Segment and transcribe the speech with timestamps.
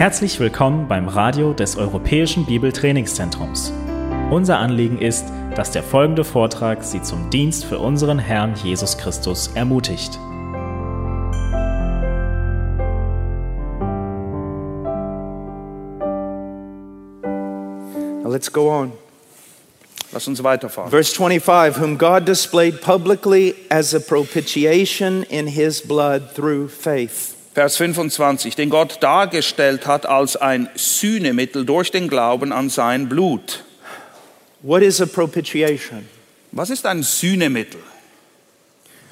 [0.00, 3.70] Herzlich willkommen beim Radio des Europäischen Bibeltrainingszentrums.
[4.30, 9.48] Unser Anliegen ist, dass der folgende Vortrag Sie zum Dienst für unseren Herrn Jesus Christus
[9.48, 10.18] ermutigt.
[18.22, 18.92] Now let's go on.
[20.12, 20.88] Lass uns weiterfahren.
[20.88, 27.34] Verse 25 Whom God displayed publicly as a propitiation in his blood through faith.
[27.52, 33.64] Vers 25, den Gott dargestellt hat als ein Sühnemittel durch den Glauben an sein Blut.
[34.62, 36.08] What is a propitiation?
[36.52, 37.80] Was ist ein Sühnemittel?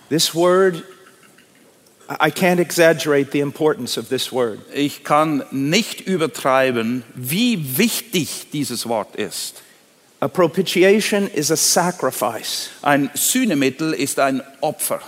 [0.09, 0.84] This word,
[2.09, 4.60] I can't exaggerate the importance of this word.
[4.73, 9.62] Ich kann nicht übertreiben, wie wichtig dieses Wort ist.
[10.20, 15.01] A propitiation is a sacrifice Ein Sühnemittel ist ein Opfer,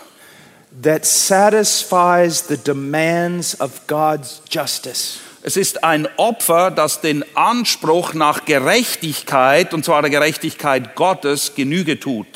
[0.82, 5.20] that satisfies the demands of God's justice.
[5.42, 11.98] Es ist ein Opfer, das den Anspruch nach Gerechtigkeit, und zwar der Gerechtigkeit Gottes, Genüge
[11.98, 12.26] tut.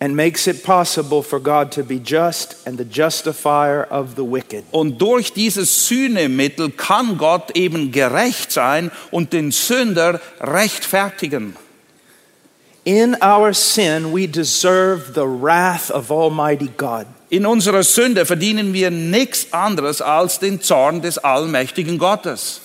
[0.00, 4.64] And makes it possible for God to be just and the justifier of the wicked.
[4.72, 11.54] Und durch dieses Sühnemittel kann Gott eben gerecht sein und den Sünder rechtfertigen.
[12.84, 17.06] In our sin, we deserve the wrath of Almighty God.
[17.30, 22.60] In unserer Sünde verdienen wir nichts anderes als den Zorn des allmächtigen Gottes.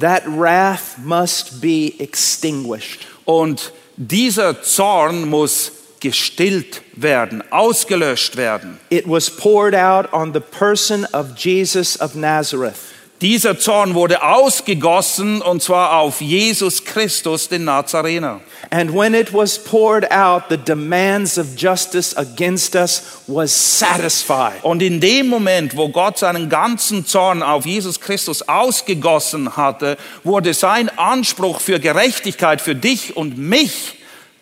[0.00, 3.06] That wrath must be extinguished.
[3.24, 5.70] Und dieser Zorn muss
[6.00, 8.80] gestillt werden, ausgelöscht werden.
[8.90, 12.74] It was poured out on the person of Jesus of Nazareth.
[13.20, 18.40] Dieser Zorn wurde ausgegossen und zwar auf Jesus Christus, den Nazarener.
[18.74, 24.64] And when it was poured out, the demands of justice against us was satisfied.
[24.64, 30.54] Und in dem Moment, wo Gott seinen ganzen Zorn auf Jesus Christus ausgegossen hatte, wurde
[30.54, 33.94] sein Anspruch für Gerechtigkeit für dich und mich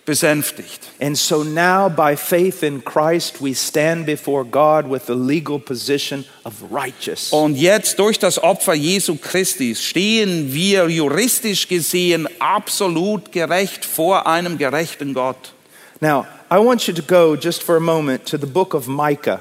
[0.04, 0.80] besänftigt.
[1.00, 6.24] And so now, by faith in Christ, we stand before God with the legal position
[6.44, 7.32] of righteous.
[7.32, 14.58] Und jetzt durch das Opfer Jesu Christi stehen wir juristisch gesehen absolut gerecht vor einem
[14.58, 15.52] gerechten Gott.
[16.00, 19.40] Now, I want you to go just for a moment to the book of Micah.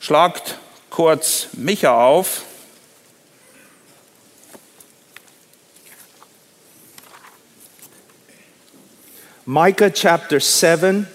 [0.00, 0.56] Schlagt
[0.88, 2.42] kurz Micha auf.
[9.48, 11.06] Micah chapter 7,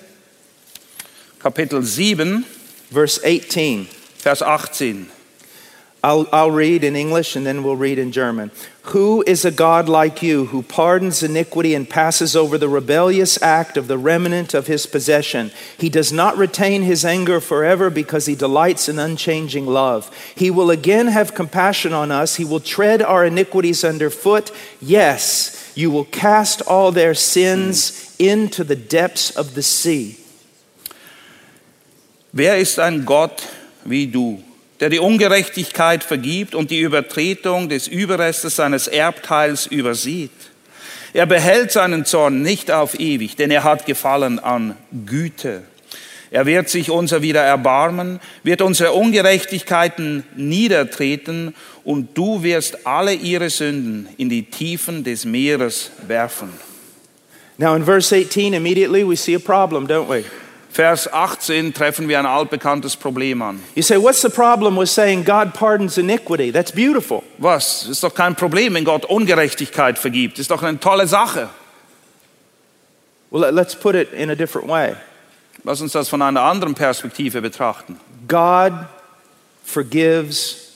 [1.39, 2.45] Kapitel 7,
[2.89, 3.87] verse 18.
[4.19, 5.07] Vers 18.
[6.01, 8.51] I'll, I'll read in English and then we'll read in German.
[8.83, 13.75] Who is a God like you who pardons iniquity and passes over the rebellious act
[13.75, 15.51] of the remnant of his possession?
[15.77, 20.09] He does not retain his anger forever because he delights in unchanging love.
[20.35, 22.37] He will again have compassion on us.
[22.37, 24.51] He will tread our iniquities underfoot.
[24.79, 30.17] Yes, you will cast all their sins into the depths of the sea.
[32.33, 33.43] Wer ist ein Gott
[33.83, 34.41] wie du,
[34.79, 40.31] der die Ungerechtigkeit vergibt und die Übertretung des Überrestes seines Erbteils übersieht?
[41.13, 45.63] Er behält seinen Zorn nicht auf ewig, denn er hat Gefallen an Güte.
[46.33, 51.53] Er wird sich unser wieder erbarmen, wird unsere Ungerechtigkeiten niedertreten
[51.83, 56.49] und du wirst alle ihre Sünden in die Tiefen des Meeres werfen.
[57.57, 60.23] Now, in verse 18, immediately we see a problem, don't we?
[60.71, 63.61] Vers 18 treffen wir ein altbekanntes Problem an.
[63.75, 66.49] You say, what's the problem with saying God pardons iniquity?
[66.49, 67.23] That's beautiful.
[67.39, 67.87] Was?
[67.89, 70.39] Ist doch kein Problem, wenn Gott Ungerechtigkeit vergibt.
[70.39, 71.49] Ist doch eine tolle Sache.
[73.31, 74.95] Well, let- let's put it in a different way.
[75.63, 77.99] Lass uns das von einer anderen Perspektive betrachten.
[78.27, 78.73] God
[79.63, 80.71] forgives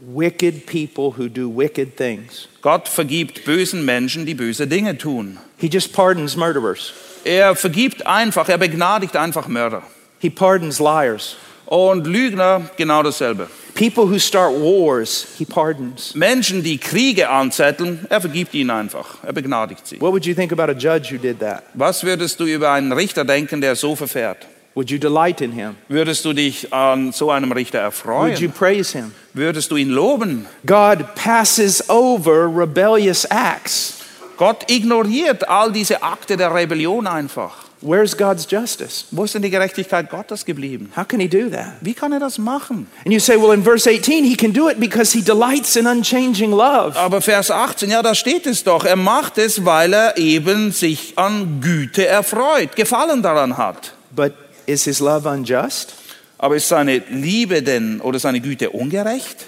[0.00, 2.48] wicked people who do wicked things.
[2.60, 5.38] Gott vergibt bösen Menschen, die böse Dinge tun.
[5.56, 6.92] He just pardons murderers,
[7.24, 9.82] Er vergibt einfach, er begnadigt einfach Mörder.
[10.20, 11.36] He pardons liars.
[11.68, 13.46] Und Lügner genau dasselbe.
[13.74, 16.14] People who start wars, He pardons.
[16.14, 19.18] Menschen, die Kriege anzetteln, er vergibt ihnen einfach.
[19.22, 20.00] Er begnadigt sie.
[20.00, 21.62] What would you think about a judge who did that?
[21.74, 24.46] Was würdest du über einen Richter denken, der so verfährt?
[24.74, 25.76] Would you delight in him?
[25.88, 27.92] Würdest du dich an so einem Richter Would
[28.40, 28.52] you erfreuen?
[28.52, 29.12] praise him?
[29.34, 30.46] Würdest du ihn loben?
[30.64, 33.94] God passes over rebellious acts.
[34.38, 37.67] Gott ignoriert all diese Akte der Rebellion einfach.
[37.80, 39.04] Where's God's justice?
[39.12, 40.90] Wo ist denn die Gerechtigkeit Gottes geblieben?
[40.96, 41.74] How can He do that?
[41.80, 42.88] Wie kann er das machen?
[43.04, 45.86] And you say, well, in verse 18, He can do it because He delights in
[45.86, 46.96] unchanging love.
[46.96, 48.84] Aber Vers 18, ja, da steht es doch.
[48.84, 53.94] Er macht es, weil er eben sich an Güte erfreut, Gefallen daran hat.
[54.10, 54.32] But
[54.66, 55.94] is His love unjust?
[56.38, 59.46] Aber ist seine Liebe denn oder seine Güte ungerecht?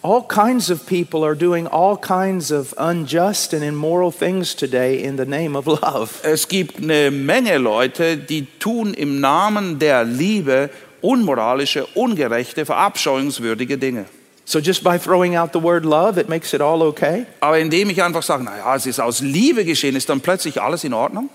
[0.00, 5.16] All kinds of people are doing all kinds of unjust and immoral things today in
[5.16, 6.20] the name of love.
[6.22, 14.06] Es gibt eine Menge Leute, die tun im Namen der Liebe unmoralische, ungerechte, verabscheuungswürdige Dinge.
[14.44, 17.26] So just by throwing out the word love, it makes it all okay?
[17.40, 20.84] Aber indem ich einfach sage, naja, es ist aus Liebe geschehen, ist dann plötzlich alles
[20.84, 21.28] in Ordnung?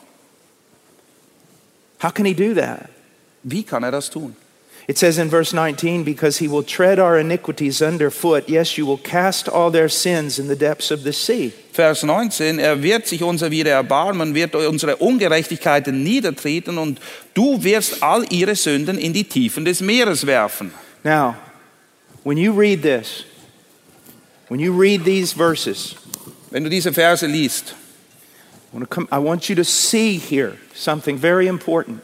[2.01, 2.89] How can he do that?
[3.43, 4.35] Wie kann er das tun?
[4.87, 8.49] It says in verse 19, because he will tread our iniquities underfoot.
[8.49, 11.53] Yes, you will cast all their sins in the depths of the sea.
[11.71, 16.99] Vers 19, er wird sich unser wieder erbarmen, wird unsere Ungerechtigkeiten niedertreten und
[17.33, 20.71] du wirst all ihre Sünden in die Tiefen des Meeres werfen.
[21.03, 21.35] Now,
[22.23, 23.25] when you read this,
[24.49, 25.95] when you read these verses,
[26.53, 27.73] Wenn du diese Verse liest,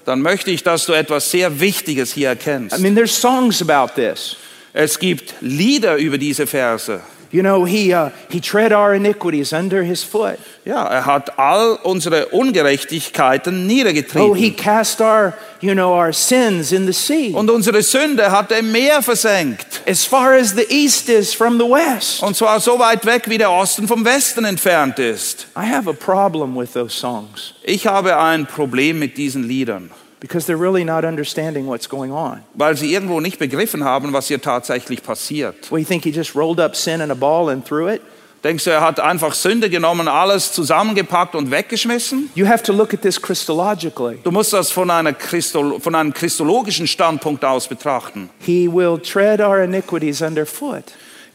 [0.06, 2.78] dann möchte ich, dass du etwas sehr Wichtiges hier erkennst.
[2.78, 4.38] I mean, there's songs about this.
[4.74, 7.02] Es gibt Lieder über diese Verse.
[7.32, 10.40] You know, he, uh, he tread our iniquities under his foot.
[10.66, 13.68] Ja, er hat all unsere Ungerechtigkeiten
[14.16, 17.34] Oh, he cast our, you know, our sins in the sea.
[17.34, 19.82] Und unsere Sünde hat er im Meer versenkt.
[19.88, 22.24] As far as the east is from the west.
[22.24, 25.48] Und zwar so weit weg, wie der Osten vom Westen entfernt ist.
[25.56, 30.46] I have a problem with those songs Ich habe ein Problem mit diesen Liedern, because
[30.46, 32.42] they're really not understanding what's going on.
[32.54, 35.72] weil sie irgendwo nicht begriffen haben, was hier tatsächlich passiert.
[35.72, 38.02] Well, you think he just rolled up sin in a ball and threw it?
[38.44, 42.30] Denkst du, er hat einfach Sünde genommen, alles zusammengepackt und weggeschmissen?
[42.36, 44.20] You have to look at this Christologically.
[44.24, 48.30] Du musst das von, einer Christo, von einem christologischen Standpunkt aus betrachten.
[48.40, 50.86] He will tread our iniquities underfoot.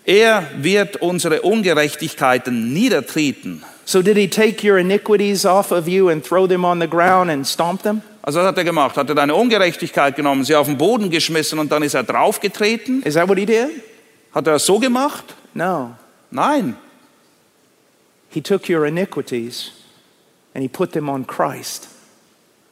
[0.07, 3.63] Er wird unsere Ungerechtigkeiten niedertreten.
[3.87, 7.31] So, did he take your iniquities off of you and throw them on the ground
[7.31, 8.01] and stomp them?
[8.27, 8.97] Also was hat er gemacht?
[8.97, 13.03] Hat er deine Ungerechtigkeit genommen, sie auf den Boden geschmissen und dann ist er draufgetreten?
[13.03, 13.69] Is that what he did?
[14.33, 15.35] Hat er das so gemacht?
[15.53, 15.95] No.
[16.31, 16.75] Nein.
[18.31, 19.73] He took your iniquities
[20.55, 21.89] and he put them on Christ.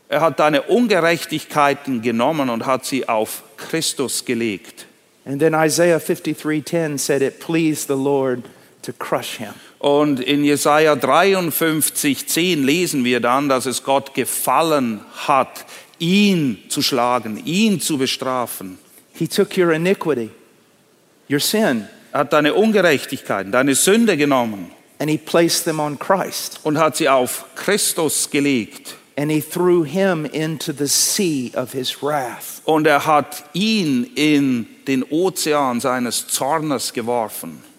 [0.08, 4.86] Er hat deine Ungerechtigkeiten genommen und hat sie auf Christus gelegt.
[5.26, 8.42] And then Isaiah 53:10 said it pleased the Lord
[8.82, 9.52] to crush him.
[9.82, 15.64] Und in Jesaja 53, 10 lesen wir dann, dass es Gott gefallen hat,
[15.98, 18.78] ihn zu schlagen, ihn zu bestrafen.
[19.12, 20.30] He took your iniquity,
[21.28, 24.70] your sin, Er hat deine Ungerechtigkeiten, deine Sünde genommen
[25.00, 26.60] and he placed them on Christ.
[26.62, 28.94] und hat sie auf Christus gelegt.
[29.16, 32.62] And he threw him into the sea of his wrath.
[32.66, 37.71] Und er hat ihn in den Ozean seines Zornes geworfen.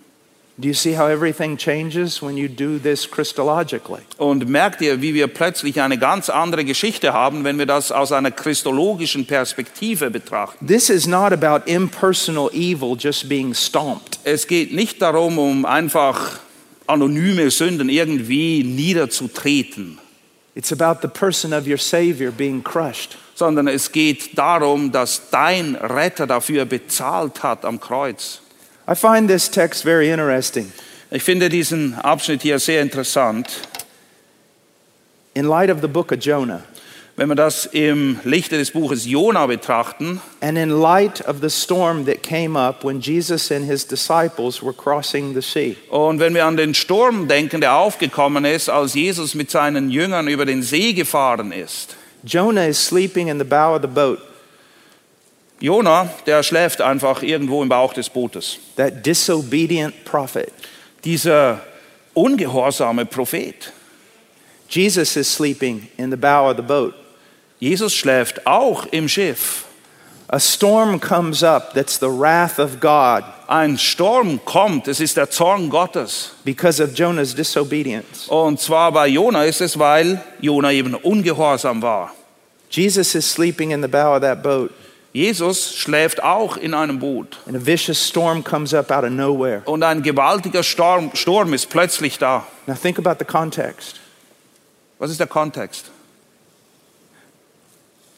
[4.18, 8.12] Und merkt ihr, wie wir plötzlich eine ganz andere Geschichte haben, wenn wir das aus
[8.12, 10.68] einer christologischen Perspektive betrachten.
[10.68, 14.20] This is not about impersonal evil just being stomped.
[14.24, 16.40] Es geht nicht darum, um einfach
[16.86, 19.98] anonyme Sünden irgendwie niederzutreten,
[20.56, 23.18] It's about the person of your Savior being crushed.
[23.34, 28.43] sondern es geht darum, dass dein Retter dafür bezahlt hat am Kreuz.
[28.88, 30.72] I find this text very interesting.
[31.10, 33.48] Ich finde diesen Abschnitt hier sehr interessant.
[35.34, 36.64] In light of the book of Jonah,
[37.16, 42.06] Wenn wir das im Lichte des Buches Jona betrachten and in light of the storm
[42.08, 46.46] that came up when Jesus and his disciples were crossing the sea, und wenn wir
[46.46, 50.94] an den Sturm denken, der aufgekommen ist, als Jesus mit seinen Jüngern über den See
[50.94, 51.96] gefahren ist.
[52.24, 54.20] Jonah is sleeping in the bow of the boat.
[55.64, 58.58] Jona, der schläft einfach irgendwo im Bauch des Bootes.
[58.76, 60.52] That disobedient prophet.
[61.06, 61.62] Dieser
[62.14, 63.72] ungehorsame Prophet.
[64.68, 66.94] Jesus is sleeping in the bow of the boat.
[67.60, 69.64] Jesus schläft auch im Schiff.
[70.28, 75.30] A storm comes up that's the wrath of God Ein Sturm kommt, es ist der
[75.30, 76.32] Zorn Gottes.
[76.44, 78.28] because of Jonah's disobedience.
[78.28, 82.12] Und zwar bei Jona ist es, weil Jona eben ungehorsam war.
[82.70, 84.72] Jesus is sleeping in the bow of that boat,
[85.14, 87.38] Jesus schläft auch in einem Boot.
[87.46, 89.62] and a vicious storm comes up out of nowhere.
[89.66, 92.48] Und ein gewaltiger Sturm, Sturm ist plötzlich da.
[92.66, 94.00] Now, think about the context.
[94.98, 95.92] Was ist der Kontext?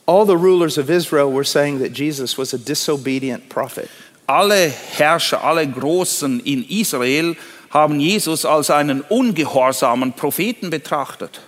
[0.08, 3.90] All the rulers of Israel were saying that Jesus was a disobedient prophet.
[4.28, 7.36] Alle Herrscher, alle Großen in Israel
[7.72, 11.42] haben Jesus als einen ungehorsamen Propheten betrachtet.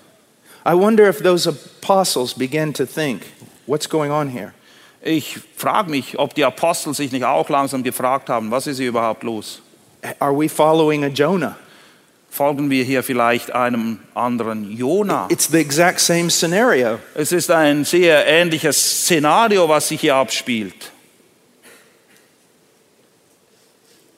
[0.65, 3.21] I wonder if those apostles began to think,
[3.65, 4.53] what's going on here?
[5.01, 8.89] Ich frage mich, ob die Apostel sich nicht auch langsam gefragt haben, was ist hier
[8.89, 9.61] überhaupt los?
[10.19, 11.55] Are we following a Jonah?
[12.29, 15.27] Folgen wir hier vielleicht einem anderen Jona?
[15.29, 16.99] It's the exact same scenario.
[17.15, 20.91] Es ist ein sehr ähnliches Szenario, was sich hier abspielt.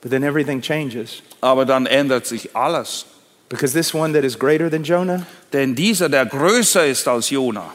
[0.02, 3.06] But then everything changes Aber dann ändert sich alles.
[3.50, 7.74] because this one that is greater than Jonah, Denn dieser, der größer ist als Jona,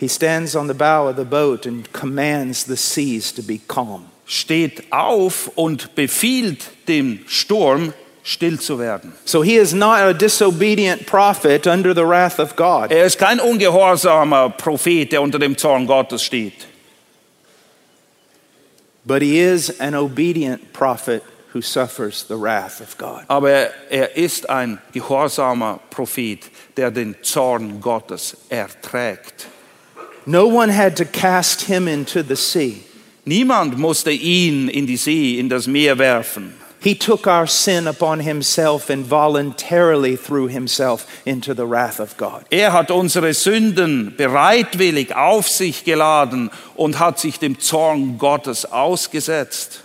[0.00, 4.06] he stands on the bow of the boat and commands the seas to be calm.
[4.30, 7.92] steht auf und befiehlt dem Sturm,
[8.22, 9.12] still zu werden.
[9.24, 12.92] So he is not a disobedient prophet under the wrath of God.
[12.92, 16.66] Er ist kein ungehorsamer Prophet, der unter dem Zorn Gottes steht.
[19.04, 23.24] But he is an obedient prophet who suffers the wrath of God.
[23.26, 23.50] Aber
[23.90, 29.48] er ist ein gehorsamer Prophet, der den Zorn Gottes erträgt.
[30.26, 32.84] No one had to cast him into the sea.
[33.26, 36.54] Niemand musste ihn in die See, in das Meer werfen.
[36.82, 42.46] He took our sin upon himself and voluntarily threw himself into the wrath of God.
[42.50, 49.82] Er hat unsere Sünden bereitwillig auf sich geladen und hat sich dem Zorn Gottes ausgesetzt.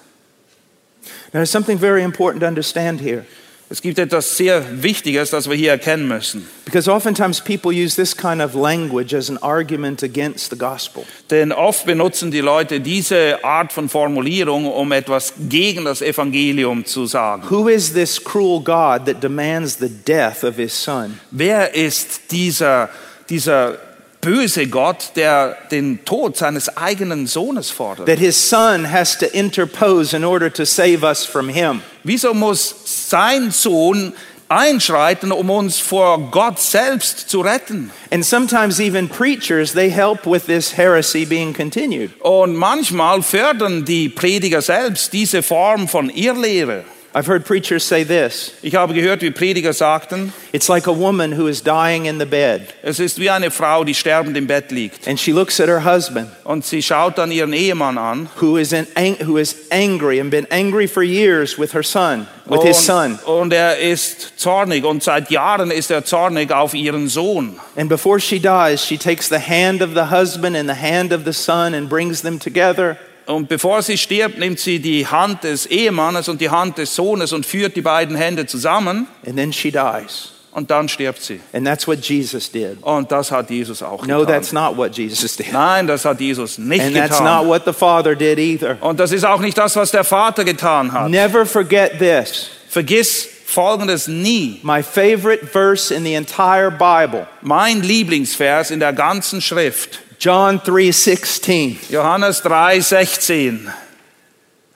[1.34, 3.26] Now, there's something very important to understand here
[3.68, 6.48] Es gibt etwas sehr Wichtiges, das wir hier erkennen müssen.
[6.66, 11.04] because oftentimes people use this kind of language as an argument against the gospel.
[11.32, 17.08] Denn oft benutzen die Leute diese Art von Formulierung, um etwas gegen das Evangelium zu
[17.08, 17.44] sagen.
[17.50, 21.20] Who is this cruel God that demands the death of his son?
[21.32, 22.90] Wer ist dieser,
[23.30, 23.78] dieser
[24.26, 28.08] böse Gott, der den Tod seines eigenen Sohnes fordert?
[28.08, 31.82] That his son has to interpose in order to save us from him?
[32.04, 32.76] Wieso muss
[33.10, 34.14] sein Sohn
[34.50, 37.92] einschreiten, um uns vor Gott selbst zu retten?
[38.12, 42.12] And sometimes even preachers, they help with this heresy being continued.
[42.22, 46.84] Und manchmal fördern die Prediger selbst diese Form von Irrlehre.
[47.18, 51.32] I've heard preachers say this Ich habe gehört, wie Prediger sagten, it's like a woman
[51.32, 54.70] who is dying in the bed, es ist wie eine Frau, die sterbend im Bett
[54.70, 55.08] liegt.
[55.08, 58.28] and she looks at her husband, Und sie schaut dann ihren Ehemann an.
[58.42, 58.86] Who is in,
[59.26, 63.18] who is angry and been angry for years with her son, with his son.
[63.26, 67.58] Und, und er ist zornig und seit Jahren ist er zornig auf ihren Sohn.
[67.78, 71.24] And before she dies, she takes the hand of the husband and the hand of
[71.24, 72.98] the son and brings them together.
[73.26, 77.34] Und bevor sie stirbt, nimmt sie die Hand des Ehemannes und die Hand des Sohnes
[77.34, 80.32] und führt die beiden Hände zusammen And then she dies.
[80.52, 81.40] und dann stirbt sie.
[81.52, 82.78] And that's what Jesus did.
[82.82, 84.70] Und das hat Jesus auch No, that's getan.
[84.70, 85.52] not what Jesus did.
[85.52, 87.48] Nein, das hat Jesus nicht And that's not getan.
[87.48, 88.78] what the Father did either.
[88.82, 91.10] Und das ist auch nicht das, was der Vater getan hat.
[91.10, 92.50] Never forget this.
[92.70, 94.60] Vergiss Folgendes nie.
[94.64, 100.00] My favorite verse in the entire Bible, Mein Lieblingsvers in der ganzen Schrift.
[100.20, 101.78] John 3:16.
[101.90, 103.72] Johannes 3,16.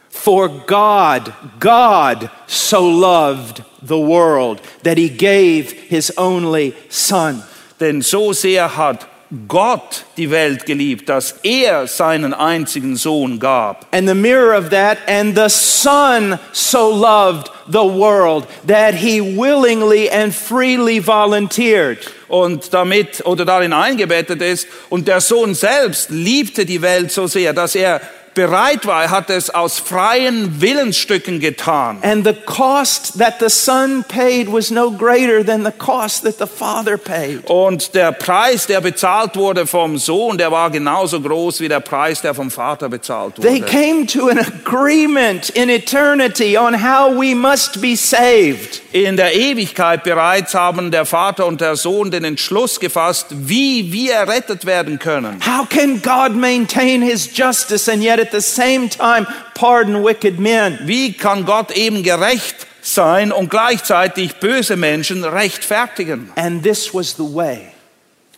[0.10, 7.44] For God, God so loved the world that he gave his only son.
[7.80, 9.08] Denn so sehr hat
[9.48, 13.86] Gott die Welt geliebt, dass er seinen einzigen Sohn gab.
[13.94, 20.10] And the mirror of that, and the Son so loved the world that he willingly
[20.10, 22.00] and freely volunteered.
[22.28, 27.54] Und damit oder darin eingebettet ist, und der Sohn selbst liebte die Welt so sehr,
[27.54, 28.02] dass er
[28.34, 31.98] bereit war, er hat es aus freien Willensstücken getan.
[32.02, 36.46] And the cost that the Son paid was no greater than the cost that the
[36.48, 37.50] Father paid.
[37.50, 42.22] Und der Preis, der bezahlt wurde vom Sohn, der war genauso groß wie der Preis,
[42.22, 43.72] der vom Vater bezahlt They wurde.
[43.72, 48.82] came to an agreement in eternity on how we must be saved.
[48.92, 54.14] In der Ewigkeit bereits haben der Vater und der Sohn den Entschluss gefasst, wie wir
[54.14, 55.40] errettet werden können.
[55.46, 60.80] How can God maintain his justice and yet at the same time pardon wicked men?
[60.84, 66.32] Wie kann Gott eben gerecht sein und gleichzeitig böse Menschen rechtfertigen?
[66.36, 67.72] And this was the way.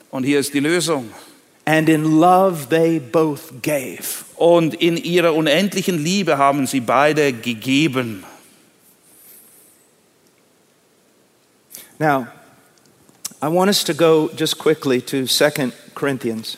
[0.10, 1.12] Und hier ist die Lösung.
[1.66, 4.26] And in love they both gave.
[4.36, 8.24] Und in ihrer unendlichen Liebe haben sie beide gegeben.
[12.00, 12.28] Now,
[13.44, 16.58] I want us to go just quickly to 2 Corinthians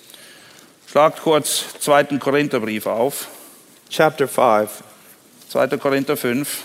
[0.93, 2.19] Schlagt kurz 2.
[2.19, 3.27] Korintherbrief auf.
[3.89, 4.83] chapter 5.
[5.49, 5.77] 2.
[5.79, 6.61] Korinther 5.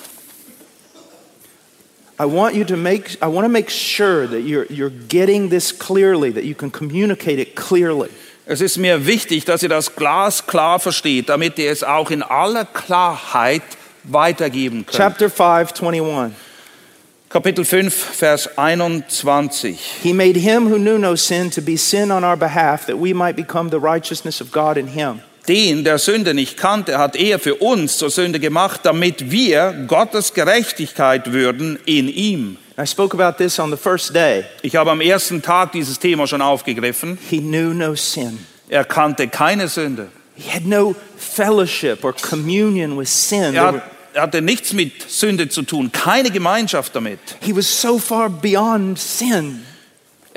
[2.20, 5.72] I want you to make I want to make sure that you're you're getting this
[5.72, 8.10] clearly, that you can communicate it clearly.
[8.44, 12.66] Es ist mir wichtig, dass ihr das glasklar versteht, damit ihr es auch in aller
[12.66, 13.62] Klarheit
[14.04, 14.98] weitergeben könnt.
[14.98, 16.36] Chapter 5, 21.
[17.30, 19.50] Kapitel 5, Vers 21.
[20.02, 23.12] He made him who knew no sin to be sin on our behalf, that we
[23.12, 25.20] might become the righteousness of God in him.
[25.46, 30.32] Den, der Sünde nicht kannte, hat er für uns zur Sünde gemacht, damit wir Gottes
[30.32, 32.56] Gerechtigkeit würden in ihm.
[32.78, 34.44] I spoke about this on the first day.
[34.62, 37.18] Ich habe am ersten Tag dieses Thema schon aufgegriffen.
[37.28, 38.38] He knew no sin.
[38.70, 40.08] Er kannte keine Sünde.
[40.34, 43.54] He had no fellowship or communion with sin.
[43.54, 43.82] Er
[44.18, 47.20] er hatte nichts mit Sünde zu tun, keine Gemeinschaft damit.
[47.40, 49.64] He was so far beyond sin.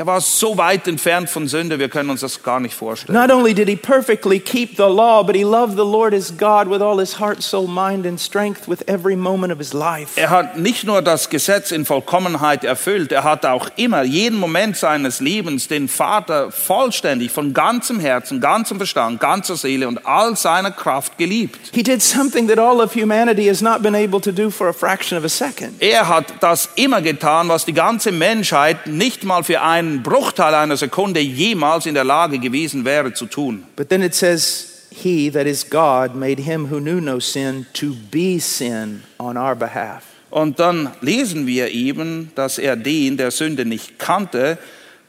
[0.01, 3.15] Er war so weit entfernt von Sünde, wir können uns das gar nicht vorstellen.
[3.15, 6.67] Not only did he perfectly keep the law, but he loved the Lord his God
[6.67, 10.19] with all his heart, soul, mind, and strength with every moment of his life.
[10.19, 14.75] Er hat nicht nur das Gesetz in Vollkommenheit erfüllt, er hat auch immer, jeden Moment
[14.75, 20.71] seines Lebens, den Vater vollständig, von ganzem Herzen, ganzem Verstand, ganzer Seele und all seiner
[20.71, 21.59] Kraft geliebt.
[21.75, 24.73] He did something that all of humanity has not been able to do for a
[24.73, 25.79] fraction of a second.
[25.79, 30.77] Er hat das immer getan, was die ganze Menschheit nicht mal für einen Bruchteil einer
[30.77, 33.65] Sekunde jemals in der Lage gewesen wäre zu tun.
[33.75, 37.93] But then it says, He, that is God, made him who knew no sin to
[38.11, 40.03] be sin on our behalf.
[40.29, 44.57] Und dann lesen wir eben, dass er den, der Sünde nicht kannte,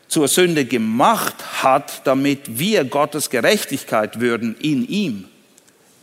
[0.09, 5.25] zur Sünde gemacht hat, damit wir Gottes Gerechtigkeit würden in ihm.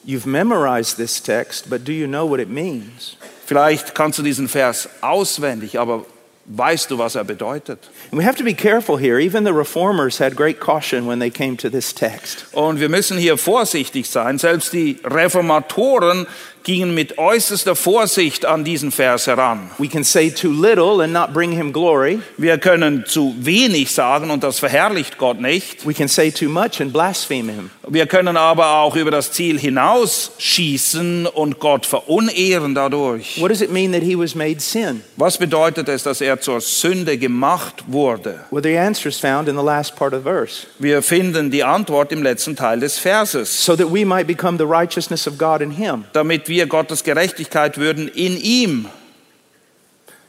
[0.05, 3.17] You've memorized this text, but do you know what it means?
[3.45, 6.05] Vielleicht kannst du diesen Vers auswendig, aber
[6.49, 7.89] weißt du, was er bedeutet?
[8.11, 9.19] And we have to be careful here.
[9.19, 12.45] Even the reformers had great caution when they came to this text.
[12.53, 14.37] Und wir müssen hier vorsichtig sein.
[14.37, 16.25] Selbst die Reformatoren
[16.63, 19.69] gingen mit äußerster Vorsicht an diesen Vers heran.
[19.77, 22.19] We can say too little and not bring him glory.
[22.37, 25.87] Wir können zu wenig sagen und das verherrlicht Gott nicht.
[25.87, 27.69] We can say too much and blaspheme him.
[27.87, 33.39] Wir können aber auch über das Ziel hinausschießen und Gott verunehren dadurch.
[33.41, 35.01] What does it mean that he was made sin?
[35.15, 38.41] Was bedeutet es, dass er zur Sünde gemacht wurde?
[38.51, 40.67] Well, the answer is found in the last part of the verse.
[40.77, 43.65] Wir finden die Antwort im letzten Teil des Verses.
[43.65, 46.05] So that we might become the righteousness of God in him.
[46.13, 48.89] Damit wir Gottes Gerechtigkeit würden in ihm.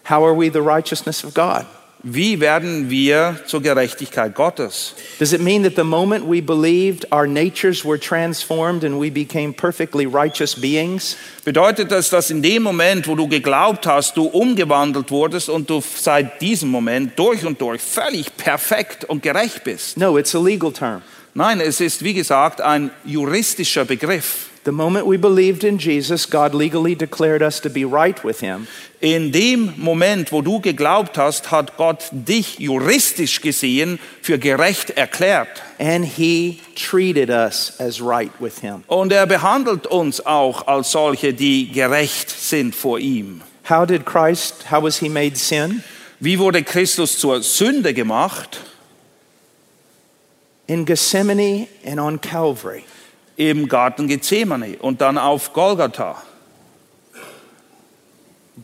[0.08, 1.66] How are we the righteousness of God?
[2.02, 4.94] Wie werden wir zur Gerechtigkeit Gottes?
[5.18, 9.52] Does it mean that the moment we believed, our natures were transformed and we became
[9.52, 11.16] perfectly righteous beings?
[11.44, 15.82] Bedeutet das, dass in dem Moment, wo du geglaubt hast, du umgewandelt wurdest und du
[15.82, 19.98] seit diesem Moment durch und durch völlig perfekt und gerecht bist?
[19.98, 21.02] No, it's a legal term.
[21.34, 24.49] Nein, es ist wie gesagt ein juristischer Begriff.
[24.62, 28.66] The moment we believed in Jesus, God legally declared us to be right with him.
[29.00, 35.62] In dem Moment, wo du geglaubt hast, hat Gott dich juristisch gesehen für gerecht erklärt.
[35.78, 38.84] And he treated us as right with him.
[38.86, 43.40] Und er behandelt uns auch als solche, die gerecht sind vor ihm.
[43.66, 45.82] How did Christ, how was he made sin?
[46.18, 48.60] Wie wurde Christus zur Sünde gemacht?
[50.66, 52.84] In Gethsemane and on Calvary.
[53.40, 56.22] Im Garten Gethsemane und dann auf Golgatha.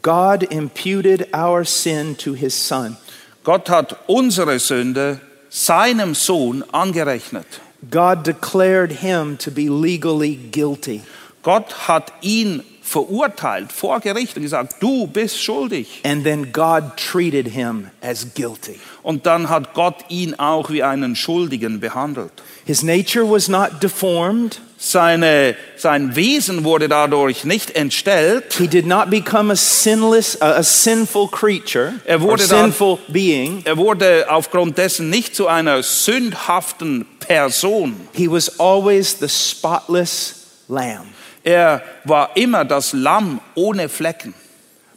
[0.02, 2.98] God imputed our sin to his son.
[3.42, 7.46] Gott hat unsere Sünde seinem Sohn angerechnet.
[7.90, 11.00] God declared him to be legally guilty.
[11.42, 16.02] Gott hat ihn verurteilt vor Gericht und gesagt, du bist schuldig.
[16.04, 18.78] And then God treated him as guilty.
[19.02, 22.32] Und dann hat Gott ihn auch wie einen Schuldigen behandelt.
[22.66, 24.60] His nature was not deformed.
[24.78, 28.52] Seine, sein Wesen wurde dadurch nicht entstellt.
[28.58, 32.98] He did not become a sinless, a, a sinful creature, Er or wurde dann- sinful
[33.08, 33.62] being.
[33.64, 37.96] Er wurde aufgrund dessen nicht zu einer sündhaften Person.
[38.12, 41.06] He was always the spotless lamb.
[41.42, 44.34] Er war immer das Lamm ohne Flecken.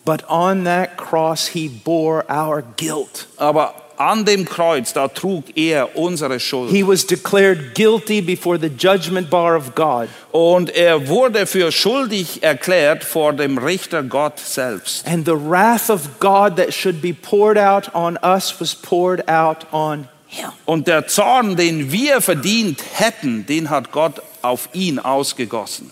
[0.05, 3.27] But on that cross, he bore our guilt.
[3.37, 6.71] Aber an dem Kreuz, da trug er unsere Schuld.
[6.71, 10.07] He was declared guilty before the judgment bar of God.
[10.31, 15.05] Und er wurde für schuldig erklärt vor dem Richter Gott selbst.
[15.05, 19.65] And the wrath of God that should be poured out on us was poured out
[19.73, 20.51] on him.
[20.65, 25.91] Und der Zorn, den wir verdient hätten, den hat Gott auf ihn ausgegossen.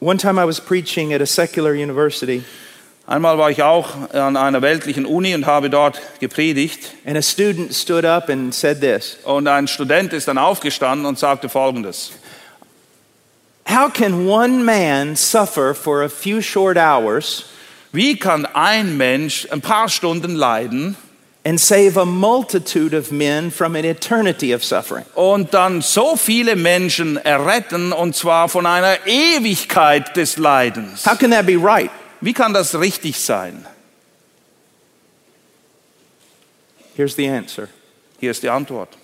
[0.00, 2.42] One time I was preaching at a secular university,
[3.10, 6.92] Einmal war ich auch an einer weltlichen Uni und habe dort gepredigt.
[7.04, 11.18] and a student stood up and said this Und ein Student ist dann aufgestanden und
[11.18, 12.12] sagte Folgendes.
[13.68, 17.46] How can one man suffer for a few short hours
[17.90, 20.96] Wie kann ein Mensch ein paar Stunden leiden
[21.44, 25.04] and save a multitude of men from an eternity of suffering?
[25.16, 31.04] und dann so viele Menschen erretten, und zwar von einer Ewigkeit des Leidens?
[31.04, 31.90] How can that be right?
[32.20, 33.66] Wie kann das richtig sein?
[36.94, 37.68] Here's the answer
[38.18, 38.96] Hier ist die Antwort.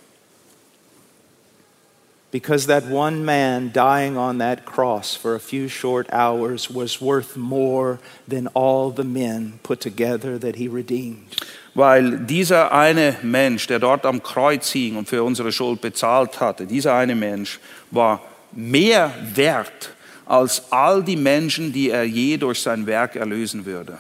[2.31, 7.35] because that one man dying on that cross for a few short hours was worth
[7.35, 7.99] more
[8.29, 11.35] than all the men put together that he redeemed.
[11.75, 16.67] Weil dieser eine Mensch, der dort am Kreuz hing und für unsere Schuld bezahlt hatte,
[16.67, 17.59] dieser eine Mensch
[17.91, 18.21] war
[18.53, 19.96] mehr wert
[20.27, 23.99] als all die Menschen, die er je durch sein Werk erlösen würde.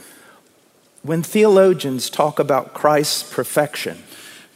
[1.03, 3.97] When theologians talk about Christ's perfection,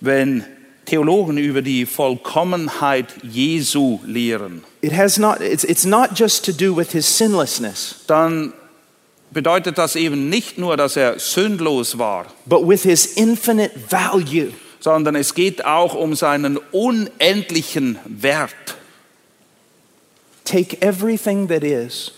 [0.01, 0.45] Wenn
[0.87, 6.75] Theologen über die Vollkommenheit Jesu lehren, it has not, it's, it's not just to do
[6.75, 8.53] with his sinlessness, dann
[9.31, 14.53] bedeutet das eben nicht nur, dass er sündlos war, but with his infinite value.
[14.81, 18.55] sondern es geht auch um seinen unendlichen Wert.
[20.51, 22.13] Take everything that is,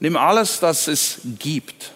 [0.00, 1.92] Nimm alles, das es gibt.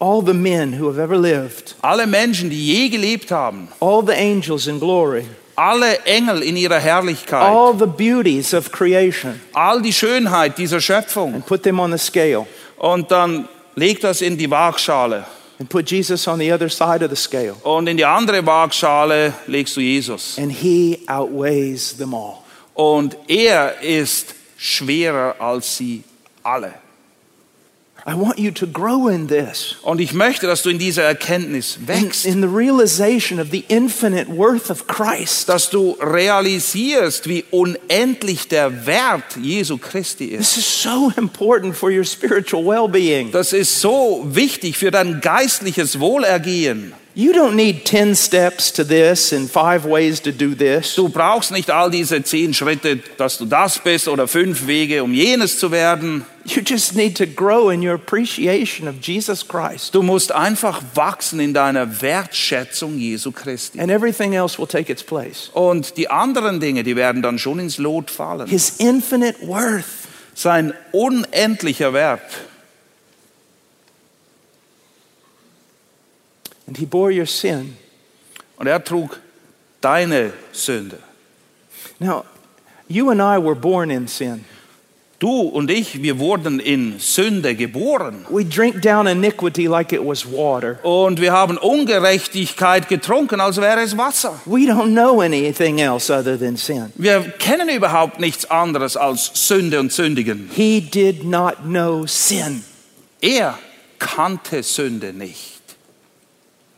[0.00, 4.12] all the men who have ever lived, Alle Menschen, die je gelebt haben, all the
[4.14, 5.24] angels in glory,
[5.56, 11.34] alle Engel in ihrer Herrlichkeit, all the beauties of creation, all die Schönheit dieser Schöpfung.
[11.34, 12.46] and put them on the scale,
[12.78, 15.24] Und dann leg das in die Waagschale.
[15.60, 17.54] and put Jesus on the other side of the scale.
[17.62, 20.36] Und in die andere Waagschale legst du Jesus.
[20.38, 22.41] And he outweighs them all.
[22.74, 26.02] Und er ist schwerer als sie
[26.42, 26.74] alle.
[28.04, 29.76] I want you to grow in this.
[29.82, 33.64] Und ich möchte, dass du in dieser Erkenntnis In, wächst, in the realization of the
[33.68, 35.48] infinite worth of Christ.
[35.48, 40.54] dass du realisierst, wie unendlich der Wert Jesu Christi ist.
[40.54, 43.30] This is so important for your spiritual well being.
[43.30, 46.94] Das ist so wichtig für dein geistliches Wohlergehen.
[47.14, 50.94] You don't need 10 steps to this and five ways to do this.
[50.94, 55.12] Du brauchst nicht all diese zehn Schritte, dass du das bist oder fünf Wege, um
[55.12, 56.24] jenes zu werden.
[56.46, 59.94] You just need to grow in your appreciation of Jesus Christ.
[59.94, 63.78] Du musst einfach wachsen in deiner Wertschätzung Jesu Christi.
[63.78, 65.50] And everything else will take its place.
[65.52, 68.48] Und die anderen Dinge, die werden dann schon ins Lot fallen.
[68.48, 69.84] His infinite worth.
[70.34, 72.22] Sein unendlicher Wert.
[76.72, 77.76] And he bore your sin.
[78.56, 79.20] Und er trug
[79.82, 80.96] deine Sünde.
[82.00, 82.24] Now,
[82.88, 84.46] you and I were born in sin.
[85.18, 88.24] Du und ich, wir wurden in Sünde geboren.
[88.30, 90.82] We drink down iniquity like it was water.
[90.82, 94.40] Und wir haben Ungerechtigkeit getrunken, als wäre es Wasser.
[94.46, 96.90] We don't know anything else other than sin.
[96.94, 100.48] Wir kennen überhaupt nichts anderes als Sünde und Sündigen.
[100.54, 102.64] He did not know sin.
[103.20, 103.58] Er
[103.98, 105.51] kannte Sünde nicht.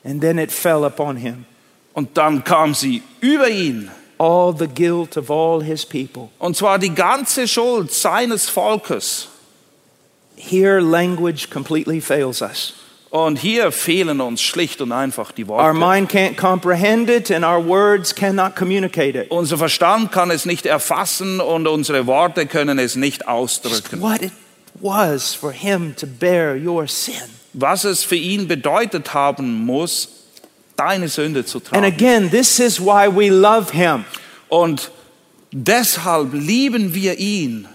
[0.04, 1.46] And then it fell upon him.
[1.94, 3.90] Und dann kam sie über ihn.
[4.18, 6.28] All the guilt of all his people.
[6.38, 9.28] Und zwar die ganze Schuld seines Volkes.
[10.36, 12.74] Here, language completely fails us.
[13.10, 15.78] Und hier fehlen uns schlicht und einfach die Our Worte.
[15.78, 19.30] mind can't comprehend it, and our words cannot communicate it.
[19.30, 24.00] Unser Verstand kann es nicht erfassen und unsere Worte können es nicht ausdrücken.
[24.00, 24.32] What it
[24.80, 27.14] was for him to bear your sin.
[27.54, 30.08] Was es für ihn bedeutet haben muss,
[30.76, 31.84] deine Sünde zu And tragen.
[31.84, 34.04] again, this is why we love him.
[34.48, 34.90] Und
[35.52, 37.68] deshalb lieben wir ihn.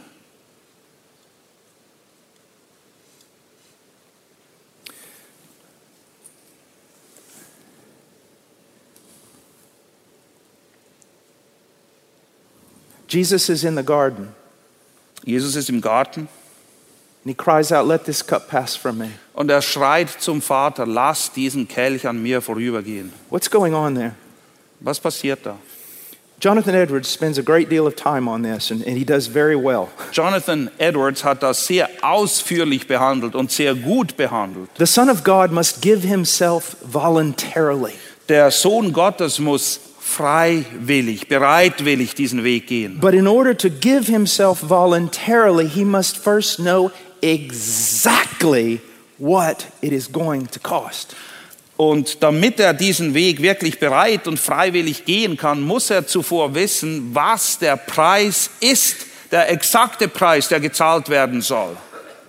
[13.08, 14.36] Jesus is in the garden,
[15.26, 16.28] Jesus ist im Garten
[17.24, 19.12] and he cries out, Let this cup pass from me.
[19.40, 23.14] Und er schreit zum Vater, lass diesen Kelch an mir vorübergehen.
[23.30, 24.12] What's going on there?
[24.82, 25.58] Was passiert da?
[26.42, 29.56] Jonathan Edwards spends a great deal of time on this, and, and he does very
[29.56, 29.88] well.
[30.12, 34.70] Jonathan Edwards hat das sehr ausführlich behandelt und sehr gut behandelt.
[34.78, 37.94] The Son of God must give himself voluntarily.
[38.28, 43.00] Der Sohn Gottes muss freiwillig, bereitwillig diesen Weg gehen.
[43.00, 48.82] But in order to give himself voluntarily, he must first know exactly
[49.20, 51.16] what it is going to cost.
[51.78, 57.12] Und damit er diesen Weg wirklich bereit und freiwillig gehen kann, muss er zuvor wissen,
[57.14, 61.78] was der Preis ist, der exakte Preis, der gezahlt werden soll.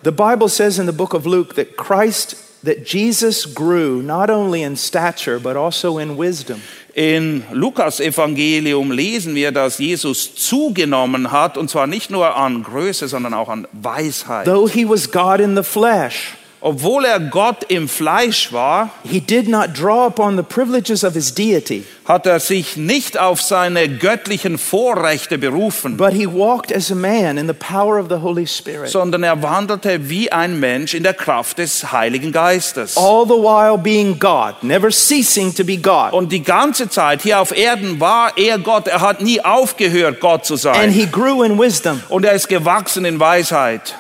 [0.05, 4.63] The Bible says in the book of Luke that Christ, that Jesus grew not only
[4.63, 6.63] in stature, but also in wisdom.
[6.95, 13.09] In Lukas Evangelium lesen wir, dass Jesus zugenommen hat, und zwar nicht nur an Größe,
[13.09, 14.47] sondern auch an Weisheit.
[14.47, 19.49] Though he was God in the flesh, Obwohl er Gott im Fleisch war, he did
[19.49, 24.59] not draw upon the privileges of his deity, hat er sich nicht auf seine göttlichen
[24.59, 28.91] Vorrechte berufen, but he walked as a man in the power of the Holy Spirit.
[28.91, 32.95] sondern er wandelte wie ein Mensch in der Kraft des Heiligen Geistes.
[32.99, 36.13] all the while being God, never ceasing to be God.
[36.13, 38.87] Und die ganze Zeit hier auf Erden war er Gott.
[38.87, 40.91] Er hat nie aufgehört, Gott zu And sein.
[40.91, 42.03] he grew in wisdom.
[42.11, 43.95] Und er ist gewachsen in Weisheit.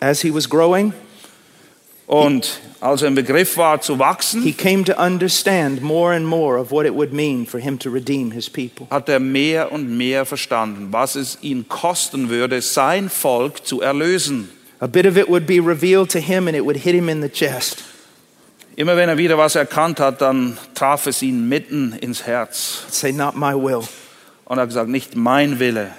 [0.00, 0.92] As he was growing,
[2.06, 6.58] Und als er im Begriff war zu he wachsen, came to understand more and more
[6.60, 8.86] of what it would mean for him to redeem his people.
[8.90, 14.50] hat er mehr und mehr verstanden, was es ihn kosten würde, sein Volk zu erlösen.
[14.80, 17.22] A bit of it would be revealed to him and it would hit him in
[17.22, 17.82] the chest.
[18.76, 22.84] Immer wenn er wieder was erkannt hat, dann traf es ihn mitten ins Herz.
[22.90, 23.86] Say, Not my will.
[24.44, 25.92] Und er hat gesagt, nicht mein Wille.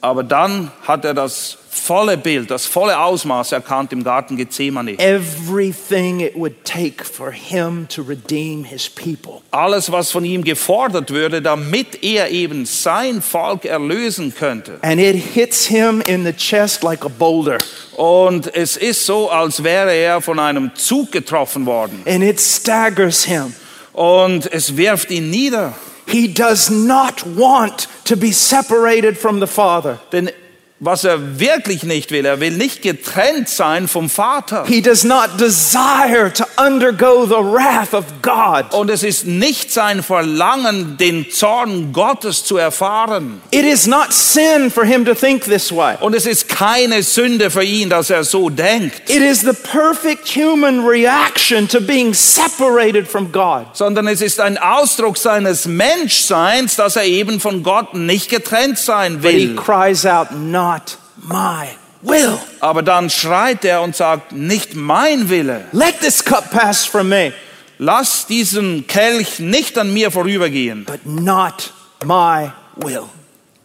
[0.00, 4.98] Aber dann hat er das volle Bild, das volle Ausmaß erkannt im Garten Gethsemane.
[4.98, 9.42] Everything it would take for him to redeem his people.
[9.50, 14.78] Alles, was von ihm gefordert würde, damit er eben sein Volk erlösen könnte.
[14.82, 17.58] And it hits him in the chest like a boulder.
[17.96, 22.02] Und es ist so, als wäre er von einem Zug getroffen worden.
[22.06, 23.54] And it staggers him.
[23.96, 25.74] Und es wirft ihn nieder.
[26.06, 29.98] He does not want to be separated from the Father.
[30.12, 30.30] Denn
[30.78, 34.64] was er wirklich nicht will, er will nicht getrennt sein vom Vater.
[34.66, 38.74] He does not desire to undergo the wrath of God.
[38.74, 43.40] Und es ist nicht sein Verlangen, den Zorn Gottes zu erfahren.
[43.50, 45.94] It is not sin for him to think this way.
[46.00, 50.28] Und es ist keine Sünde für ihn, dass er so denkt, It is the perfect
[50.36, 53.66] human reaction to being separated from God.
[53.72, 59.20] sondern es ist ein Ausdruck seines Menschseins, dass er eben von Gott nicht getrennt sein
[59.20, 59.56] But he will.
[59.56, 60.28] cries out,
[60.66, 61.68] Not my
[62.02, 62.38] will.
[62.60, 65.66] Aber dann schreit er und sagt, nicht mein Wille.
[65.72, 67.32] Let this cup pass from me,
[67.78, 70.84] Lass diesen Kelch nicht an mir vorübergehen.
[70.86, 71.72] but not
[72.04, 73.08] my will.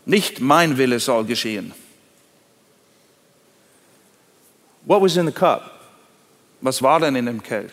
[0.06, 1.74] Nicht mein Wille soll geschehen.
[4.86, 5.80] What was in the cup?
[6.62, 7.72] Was war denn in dem Kelch?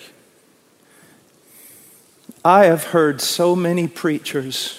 [2.45, 4.79] I have heard so many preachers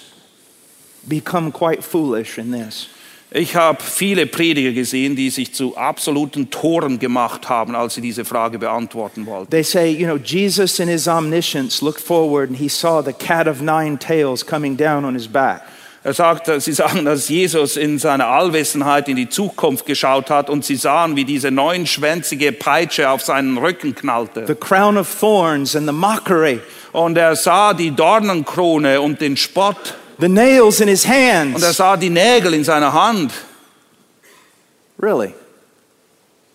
[1.06, 2.88] become quite foolish in this.
[3.32, 8.24] Ich habe viele Prediger gesehen, die sich zu absoluten Toren gemacht haben, als sie diese
[8.24, 9.50] Frage beantworten wollten.
[9.50, 13.46] They say, you know, Jesus in his omniscience looked forward and he saw the cat
[13.46, 15.62] of nine tails coming down on his back.
[16.02, 20.64] Er sagt, sie sagen, dass Jesus in seiner Allwissenheit in die Zukunft geschaut hat und
[20.64, 24.46] sie sahen, wie diese neunschwänzige Peitsche auf seinen Rücken knallte.
[24.46, 26.60] The crown of thorns and the mockery,
[26.92, 29.94] Und er sah die Dornenkrone und den Spott.
[30.20, 31.56] The nails in his hands.
[31.56, 33.32] Und er sah die Nägel in seiner Hand.
[34.98, 35.34] Really?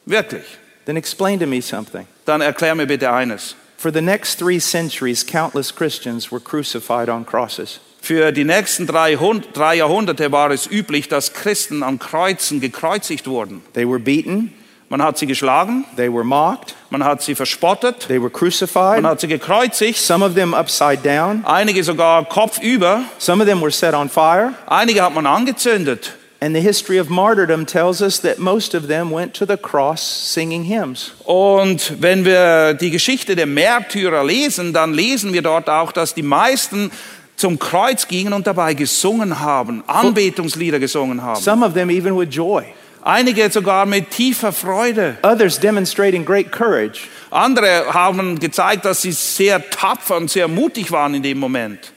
[0.06, 0.46] Wirklich.
[0.86, 2.08] Then explain to me something.
[2.26, 3.56] Dann erklär mir bitte eines.
[3.78, 7.80] For the next three centuries, countless Christians were crucified on crosses.
[8.02, 9.18] Für die nächsten drei,
[9.54, 13.64] drei Jahrhunderte war es üblich, dass Christen an Kreuzen gekreuzigt wurden.
[13.74, 14.54] They were beaten,
[14.88, 19.04] Man hat sie geschlagen, they were mocked, man hat sie verspottet, they were man crucified,
[19.04, 23.72] hat sie gekreuzigt, some of them upside down, einige sogar kopfüber, some of them were
[23.72, 24.54] set on fire.
[24.68, 26.14] einige hat man angezündet.
[26.40, 30.02] And the history of martyrdom tells us that most of them went to the cross
[30.02, 31.14] singing hymns.
[31.24, 36.22] Und wenn wir die Geschichte der Märtyrer lesen, dann lesen wir dort auch, dass die
[36.22, 36.92] meisten
[37.36, 41.42] zum Kreuz gingen und dabei gesungen haben, Anbetungslieder gesungen haben.
[41.42, 42.66] Some of them even with joy,
[43.08, 45.18] Einige sogar mit tiefer Freude.
[45.22, 47.08] others demonstrating great courage.
[47.30, 51.92] Andere haben gezeigt, dass sie sehr tapfer und sehr mutig waren in dem Moment.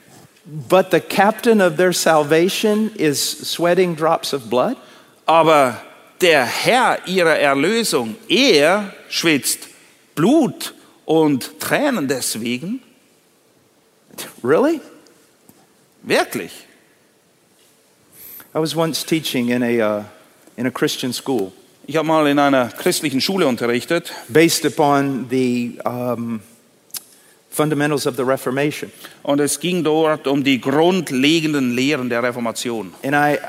[0.45, 4.77] But the captain of their salvation is sweating drops of blood?
[5.25, 5.81] Aber
[6.21, 9.67] der Herr ihrer Erlösung, er schwitzt
[10.13, 12.83] Blut und Tränen deswegen.
[14.43, 14.79] Really?
[16.03, 16.51] Wirklich.
[18.53, 20.03] I was once teaching in a, uh,
[20.59, 21.51] in a Christian school
[21.87, 26.41] Ich habe mal in einer christlichen Schule unterrichtet based upon the um,
[27.49, 28.91] fundamentals of the Reformation.
[29.23, 32.93] und es ging dort um die grundlegenden Lehren der Reformation.
[33.03, 33.39] And I,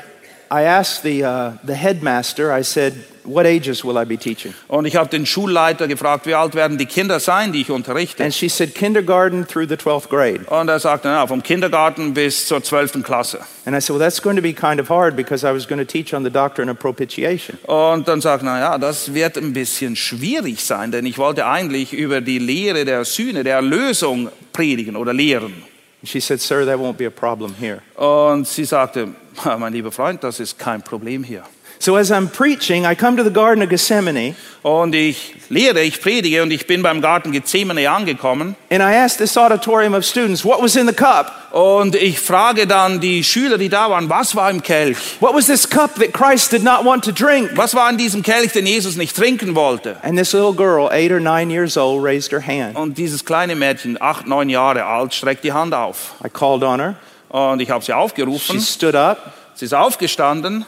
[0.51, 4.53] I asked the, uh, the headmaster, I said, What ages will I be teaching?
[4.67, 8.23] Und ich habe den Schulleiter gefragt, wie alt werden die Kinder sein, die ich unterrichte?
[8.23, 10.41] And she said, Kindergarten through the 12th grade.
[10.49, 13.01] Und er sagte, na, vom Kindergarten bis zur 12.
[13.03, 13.39] Klasse.
[13.65, 15.79] And I said, Well, that's going to be kind of hard because I was going
[15.79, 17.57] to teach on the doctrine of propitiation.
[17.67, 21.93] Und dann sagt, na ja, das wird ein bisschen schwierig sein, denn ich wollte eigentlich
[21.93, 25.63] über die Lehre der Sühne, der Erlösung predigen oder lehren.
[26.01, 27.81] And she said, Sir, that won't be a problem here.
[27.95, 29.09] Und sie sagte,
[29.45, 31.43] mein lieber Freund, das ist kein Problem hier.
[31.81, 35.99] So as I'm preaching, I come to the Garden of Gethsemane Und ich lehre, ich
[35.99, 38.55] predige und ich bin beim Garten Gethsemane angekommen.
[38.69, 41.31] and I ask this auditorium of students, What was in the cup?
[41.51, 44.95] Und ich frage dann die Schüler, die da waren, was war im Kelch?
[45.21, 47.49] What was this cup that Christ did not want to drink?
[47.57, 49.95] Was war in diesem Kelch, den Jesus nicht trinken wollte?
[50.03, 52.75] And this little girl, eight or nine years old, raised her hand.
[52.77, 56.13] Und dieses kleine Mädchen, acht, neun Jahre alt, streckt die Hand auf.
[56.23, 56.95] I called on her.
[57.29, 58.61] Und ich habe sie She aufgerufen.
[58.61, 59.33] stood up.
[59.55, 60.63] Sie ist aufgestanden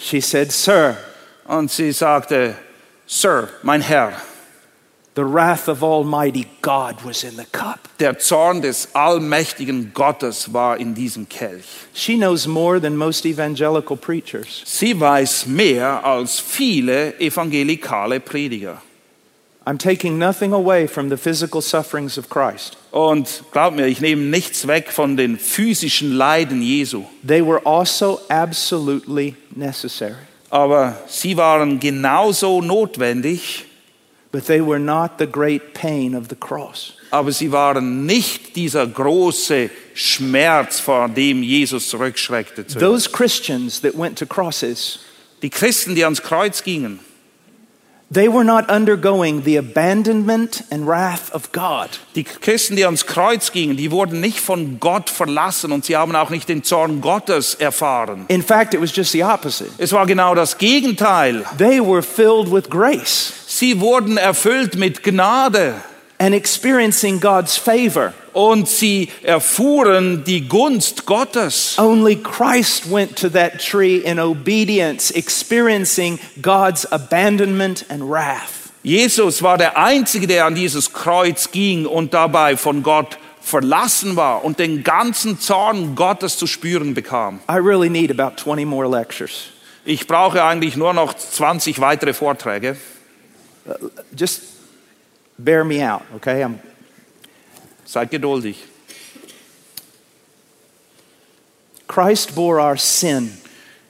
[0.00, 0.96] She said, Sir,
[1.46, 2.54] Und sie sagte,
[3.06, 4.12] Sir, mein Herr,
[5.14, 7.88] the wrath of Almighty God was in the cup.
[7.98, 11.64] der Zorn des allmächtigen Gottes war in diesem Kelch.
[11.94, 14.62] She knows more than most evangelical preachers.
[14.64, 18.80] Sie weiß mehr als viele evangelikale Prediger.
[19.68, 22.78] I'm taking nothing away from the physical sufferings of Christ.
[22.90, 27.04] Und glaub mir, ich nehme nichts weg von den physischen Leiden Jesu.
[27.22, 30.16] They were also absolutely necessary,
[30.48, 33.66] Aber sie waren genauso notwendig,
[34.32, 36.94] but they were not the great pain of the cross.
[37.10, 42.66] aber sie waren nicht dieser große Schmerz, vor dem Jesus zurückschreckte.
[42.66, 45.00] Those Christians that went to crosses,
[45.42, 47.00] Die Christen, die ans Kreuz gingen,
[48.10, 51.88] they were not undergoing the abandonment and wrath of God.
[52.14, 56.14] die Christen, die ans Kreuz gingen, die wurden nicht von Gott verlassen und sie haben
[56.16, 58.24] auch nicht den Zorn Gottes erfahren.
[58.28, 59.70] In fact, it was just the opposite.
[59.78, 61.44] Es war genau das Gegenteil.
[61.58, 65.74] They were filled with grace Sie wurden erfüllt mit Gnade
[66.18, 68.12] and experiencing God's favor.
[68.38, 71.76] Und sie erfuhren die Gunst Gottes.
[71.76, 78.70] Only Christ went to that tree in obedience, experiencing God's abandonment and wrath.
[78.84, 84.44] Jesus war der Einzige, der an dieses Kreuz ging und dabei von Gott verlassen war
[84.44, 87.40] und den ganzen Zorn Gottes zu spüren bekam.
[87.50, 89.48] I really need about 20 more lectures.
[89.84, 92.76] Ich brauche eigentlich nur noch 20 weitere Vorträge.
[94.16, 94.42] Just
[95.38, 96.44] bear me out, okay?
[96.44, 96.60] I'm,
[97.88, 98.56] Seid geduldig.
[101.86, 103.32] Christ bore our sin,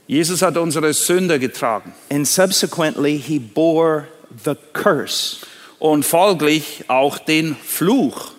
[0.07, 4.07] Jesus hat unsere Sünde getragen and subsequently, he bore
[4.45, 5.39] the curse.
[5.81, 8.31] und folglich auch den Fluch.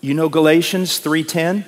[0.00, 1.64] You know Galatians 3:10?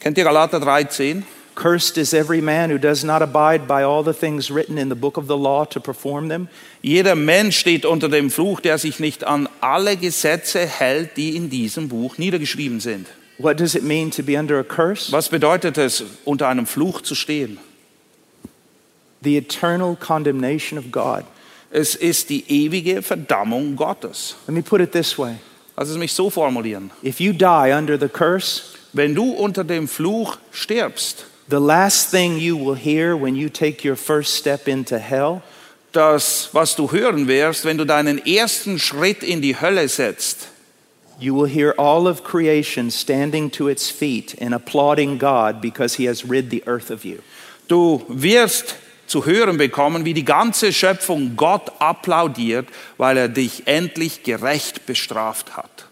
[0.00, 1.24] Kennt ihr Galater 13?
[1.54, 4.96] Cursed is every man who does not abide by all the things written in the
[4.96, 6.48] book of the law to perform them.
[6.82, 11.50] Jeder Mensch steht unter dem Fluch, der sich nicht an alle Gesetze hält, die in
[11.50, 13.06] diesem Buch niedergeschrieben sind.
[13.38, 15.12] What does it mean to be under a curse?
[15.12, 17.58] Was bedeutet es, unter einem Fluch zu stehen?
[19.22, 21.24] The eternal condemnation of God.
[21.70, 24.36] Es ist die ewige Verdammung Gottes.
[24.46, 25.36] Let me put it this way.
[25.76, 26.90] Lass es mich so formulieren.
[27.02, 32.38] If you die under the curse, Wenn du unter dem Fluch stirbst, the last thing
[32.38, 35.42] you will hear when you take your first step into hell
[35.92, 40.48] das, was du hören wirst, wenn du deinen ersten Schritt in die Hölle setzt,
[41.20, 46.06] You will hear all of creation standing to its feet and applauding God because he
[46.06, 47.18] has rid the earth of you.
[47.68, 48.74] du wirst
[49.06, 55.56] zu hören bekommen, wie die ganze Schöpfung Gott applaudiert, weil er dich endlich gerecht bestraft
[55.56, 55.86] hat.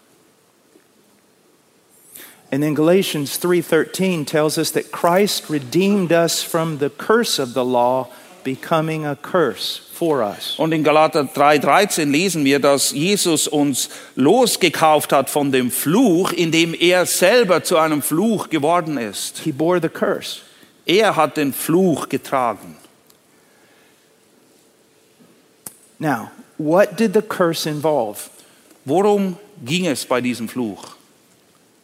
[2.53, 7.65] And then Galatians 3:13 tells us that Christ redeemed us from the curse of the
[7.65, 8.09] law,
[8.43, 10.53] becoming a curse for us.
[10.59, 16.75] Und in Galater 3,13 lesen wir, dass Jesus uns losgekauft hat von dem Fluch, indem
[16.75, 19.39] er selber zu einem Fluch geworden ist.
[19.39, 20.41] He bore the curse.
[20.85, 22.75] Er hat den Fluch getragen.
[25.97, 28.29] Now, what did the curse involve?
[28.85, 30.92] Worum ging es bei diesem Fluch?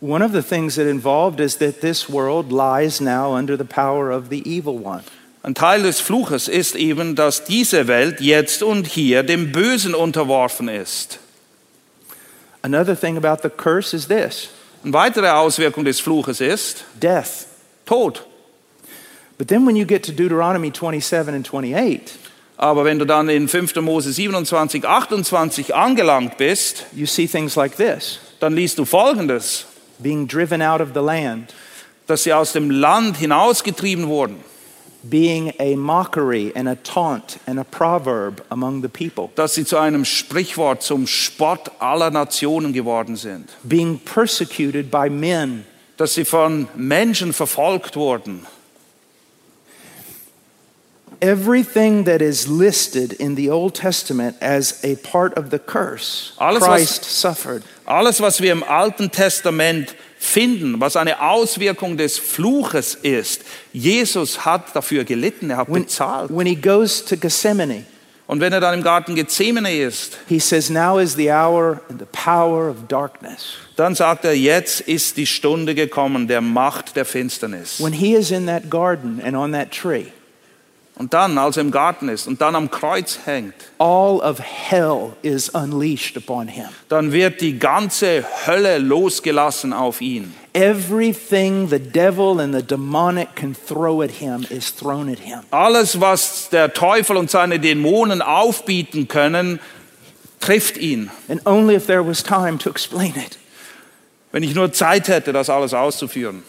[0.02, 4.12] One of the things it involved is that this world lies now under the power
[4.12, 5.04] of the evil one.
[5.44, 10.70] Ein Teil des Fluches ist eben, dass diese Welt jetzt und hier dem Bösen unterworfen
[10.70, 11.20] ist.
[12.62, 14.50] Another thing about the curse is this
[14.84, 17.48] Eine weitere Auswirkung des Fluches ist death.
[17.86, 18.26] Tod.
[19.38, 22.02] But then when you get to Deuteronomy 27 and 28,
[22.56, 23.76] Aber wenn du dann in 5.
[23.82, 29.66] Mose 27, 28 angelangt bist, you see things like this dann liest du Folgendes,
[30.02, 31.54] being driven out of the land,
[32.08, 34.44] dass sie aus dem Land hinausgetrieben wurden,
[35.08, 39.78] being a mockery and a taunt and a proverb among the people, dass sie zu
[39.78, 45.66] einem Sprichwort zum Spott aller Nationen geworden sind, being persecuted by men,
[45.98, 48.46] dass sie von Menschen verfolgt wurden.
[51.22, 56.64] Everything that is listed in the Old Testament as a part of the curse, Alles,
[56.64, 57.64] Christ suffered.
[57.90, 63.42] Alles, was wir im Alten Testament finden, was eine Auswirkung des Fluches ist,
[63.74, 66.30] Jesus hat dafür gelitten, er hat When, bezahlt.
[66.30, 67.84] when he goes to Gethsemane,
[68.28, 72.00] Und wenn er dann im Garten Gethsemane ist, he says, Now is the hour and
[72.00, 73.56] the power of darkness.
[73.76, 77.84] dann sagt er, jetzt ist die Stunde gekommen der Macht der Finsternis.
[77.84, 80.06] When he is in that garden and on that tree,
[81.00, 85.14] Und dann, als er im Garten ist und dann am Kreuz hängt, all of hell
[85.22, 86.66] is unleashed upon him.
[86.90, 90.36] dann wird die ganze Hölle losgelassen auf ihn.
[90.52, 95.40] Everything the devil and the demonic can throw at him is thrown at him.
[95.52, 99.62] Alles, was der Teufel und seine Dämonen aufbieten können,
[100.42, 101.10] trifft ihn.
[101.30, 103.40] And only if there was time to explain it.
[104.34, 106.44] Wenn ich nur Zeit hätte, das alles auszuführen.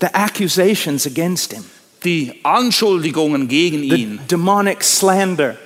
[0.00, 1.66] The accusations against him,
[2.04, 5.56] Die Anschuldigungen gegen the ihn, demonic slander.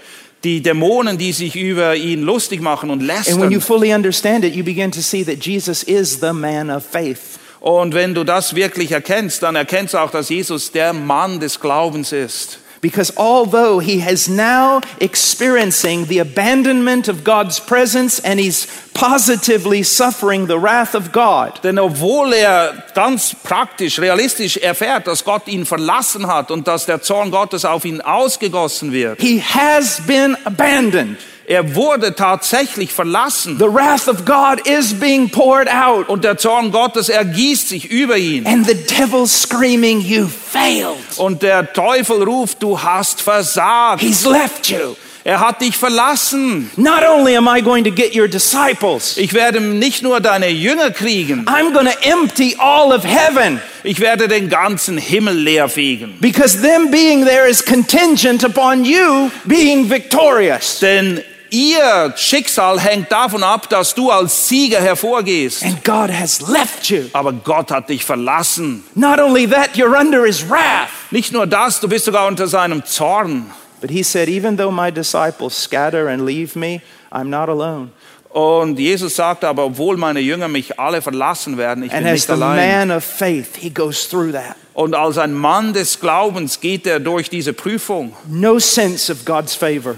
[0.42, 3.60] die Dämonen, die sich über ihn lustig machen und And when you lästern.
[3.60, 7.38] fully understand it, you begin to see that Jesus is the man of faith.
[7.60, 11.60] Und wenn du das wirklich erkennst, dann erkennst du auch, dass Jesus der Mann des
[11.60, 12.58] Glaubens ist.
[12.84, 20.48] Because although he has now experiencing the abandonment of God's presence and he's positively suffering
[20.48, 26.26] the wrath of God, Denn obwohl er ganz praktisch, realistisch erfährt, dass Gott ihn verlassen
[26.26, 31.16] hat und dass der Zorn Gottes auf ihn ausgegossen wird, he has been abandoned.
[31.46, 36.08] Er wurde tatsächlich verlassen The wrath of God is being poured out.
[36.08, 38.46] und der Zorn Gottes ergießt sich über ihn.
[38.46, 40.96] And the devil's screaming, You failed.
[41.18, 44.00] Und der Teufel ruft, du hast versagt.
[44.02, 44.96] He's left you.
[45.26, 46.70] Er hat dich verlassen.
[46.76, 50.90] Not only am I going to get your disciples, Ich werde nicht nur deine Jünger
[50.90, 56.18] kriegen, I'm going to empty all of heaven ich werde den ganzen Himmel leer fegen.
[56.20, 60.78] because them being there is contingent upon you being victorious.
[60.80, 61.22] Denn
[61.54, 65.62] ihr Schicksal hängt davon ab, dass du als Sieger hervorgehst.
[65.62, 67.04] And God has left you.
[67.12, 68.82] Aber Gott hat dich verlassen.
[68.94, 70.88] Not only that, you're under his wrath.
[71.10, 73.50] Nicht nur das, du bist sogar unter seinem Zorn.
[73.80, 76.80] But he said, Even though my disciples scatter and leave me,
[77.12, 77.90] I'm not alone.
[78.30, 82.12] Und Jesus sagte aber, obwohl meine Jünger mich alle verlassen werden, ich And bin as
[82.14, 82.88] nicht the allein.
[82.88, 84.56] man of faith, he goes through that.
[84.72, 88.16] Und als ein Mann des Glaubens geht er durch diese Prüfung.
[88.26, 89.94] No sense of God's favor,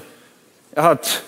[0.75, 1.23] Er hat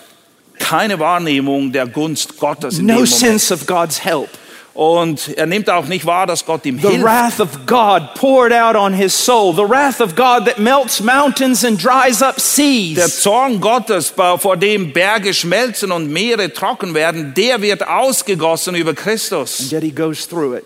[0.59, 3.18] keine Wahrnehmung der Gunst Gottes in no dem Moment.
[3.18, 4.28] sense of God's help.
[4.74, 7.04] Und er nimmt auch nicht wahr, dass Gott ihm The hilft.
[7.04, 11.64] wrath of God poured out on his soul, the wrath of God that melts mountains
[11.64, 13.20] and dries up Der seas.
[13.20, 19.72] Zorn Gottes, vor dem Berge schmelzen und Meere trocken werden, der wird ausgegossen über Christus.
[19.72, 20.64] Yet he goes through it.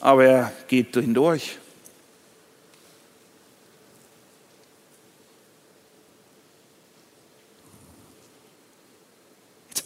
[0.00, 1.58] Aber er geht hindurch.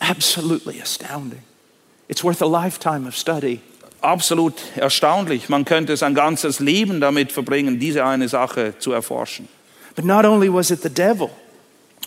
[0.09, 1.43] Absolutely astounding.
[2.09, 3.61] It's worth a lifetime of study.
[4.03, 5.49] Absolut erstaunlich.
[5.49, 9.49] Man könnte sein ganzes Leben damit verbringen, diese eine Sache zu erforschen.
[9.97, 11.31] But not only was it the devil,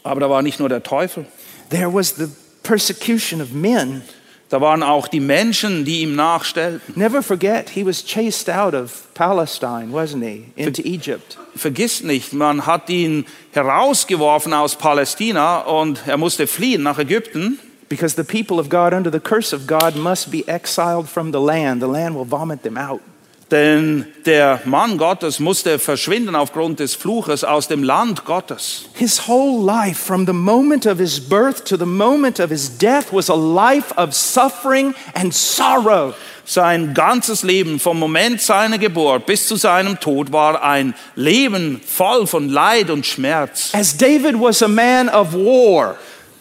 [0.04, 1.26] Aber da war nicht nur der Teufel.
[1.70, 2.28] there was the
[2.64, 4.02] persecution of men.
[4.50, 6.96] Da waren auch die Menschen, die ihm nachstellten.
[6.96, 11.38] Never forget, he was chased out of Palestine, wasn't he, into Egypt.
[11.56, 17.60] Vergiss nicht, man hat ihn herausgeworfen aus Palästina und er musste fliehen nach Ägypten.
[17.90, 21.42] Because the people of God, under the curse of God, must be exiled from the
[21.42, 21.82] land.
[21.82, 23.02] The land will vomit them out.
[23.52, 28.86] Denn der Mann Gottes musste verschwinden aufgrund des Fluches aus dem Land Gottes.
[28.94, 33.12] His whole life, from the moment of his birth to the moment of his death,
[33.12, 36.14] was a life of suffering and sorrow.
[36.46, 42.28] Sein ganzes Leben vom Moment seiner Geburt bis zu seinem Tod war ein Leben voll
[42.28, 43.72] von Leid und Schmerz.
[43.74, 45.96] As David was a man of war,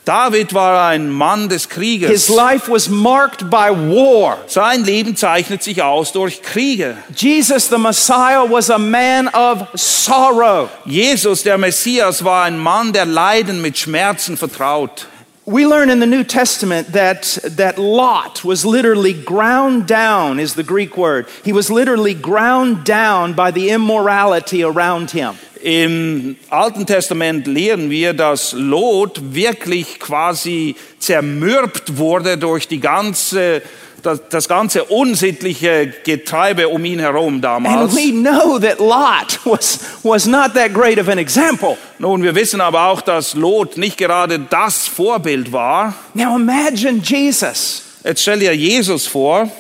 [0.09, 4.39] David war ein Mann des his life was marked by war.
[4.47, 6.97] Sein Leben zeichnet sich aus durch Kriege.
[7.15, 10.71] Jesus, the Messiah, was a man of sorrow.
[10.87, 15.07] Jesus, der Messias, war ein Mann, der Leiden mit Schmerzen vertraut.
[15.45, 20.63] We learn in the New Testament that, that Lot was literally ground down, is the
[20.63, 21.27] Greek word.
[21.43, 25.37] He was literally ground down by the immorality around him.
[25.63, 33.63] Im Alten Testament lehren wir, dass Lot wirklich quasi zermürbt wurde durch die ganze,
[34.03, 37.95] das, das ganze unsittliche Getreibe um ihn herum And damals.
[37.97, 41.77] we know that Lot was, was not that great of an example.
[41.99, 45.95] Nun, wir wissen aber auch, dass Lot nicht gerade das Vorbild war.
[46.15, 47.83] Now imagine Jesus.
[48.05, 49.51] Jetzt stell dir Jesus vor,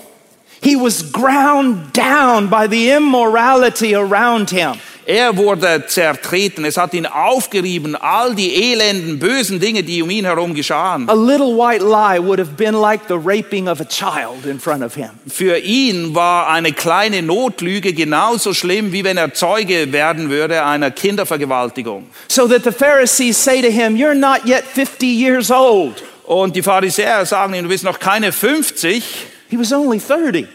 [0.61, 4.72] He was ground down by the immorality around him.
[5.09, 10.26] Er wurde zertreten, es hat ihn aufgerieben, all die elenden, bösen Dinge, die um ihn
[10.26, 11.09] herum geschahen.
[11.09, 14.84] A little white lie would have been like the raping of a child in front
[14.84, 15.09] of him.
[15.26, 20.90] Für ihn war eine kleine Notlüge genauso schlimm, wie wenn er Zeuge werden würde einer
[20.90, 22.11] Kindervergewaltigung.
[22.28, 26.02] So that the Pharisees say to him, You're not yet 50 years old.
[26.26, 29.02] Und die Pharisäer sagen ihm, du bist noch keine 50,
[29.48, 30.46] He was only 30,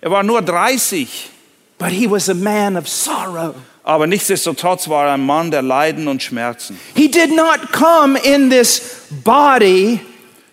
[0.00, 1.30] er war nur 30,
[1.78, 3.54] but he was a man of sorrow.
[3.82, 6.78] Aber nichtsdestotrotz war er ein Mann der Leiden und Schmerzen.
[6.94, 10.00] He did not come in this body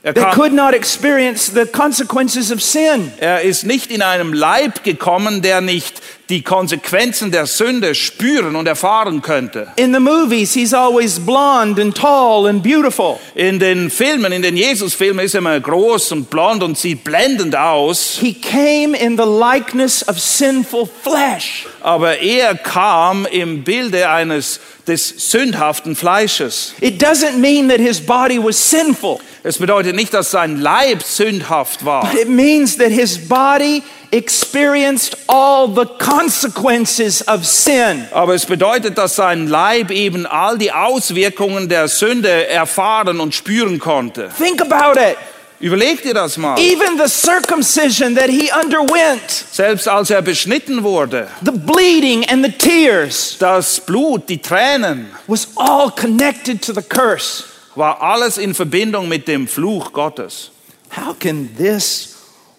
[0.03, 3.11] Er, that could not experience the consequences of sin.
[3.19, 8.67] er ist nicht in einem Leib gekommen, der nicht die Konsequenzen der Sünde spüren und
[8.67, 9.67] erfahren könnte.
[9.77, 13.19] In the movies, he's always blonde and tall and beautiful.
[13.33, 17.55] In den Filmen, in den Jesus-Filmen ist er immer groß und blond und sieht blendend
[17.55, 18.17] aus.
[18.19, 21.65] He came in the likeness of sinful flesh.
[21.81, 26.73] Aber er kam im Bilde eines des sündhaften Fleisches.
[26.81, 31.85] It doesn't mean that his body was sinful, Es bedeutet nicht, dass sein Leib sündhaft
[31.85, 38.07] war, but it means that his body experienced all the consequences of sin.
[38.11, 43.79] aber es bedeutet, dass sein Leib eben all die Auswirkungen der Sünde erfahren und spüren
[43.79, 44.29] konnte.
[44.37, 45.17] Think about it.
[45.59, 46.59] Überleg dir das mal.
[46.59, 52.51] Even the circumcision that he underwent, Selbst als er beschnitten wurde, the bleeding and the
[52.51, 57.43] tears, das Blut, die Tränen, was all connected to the curse.
[57.73, 60.51] war alles in Verbindung mit dem Fluch Gottes.
[60.95, 62.16] How can this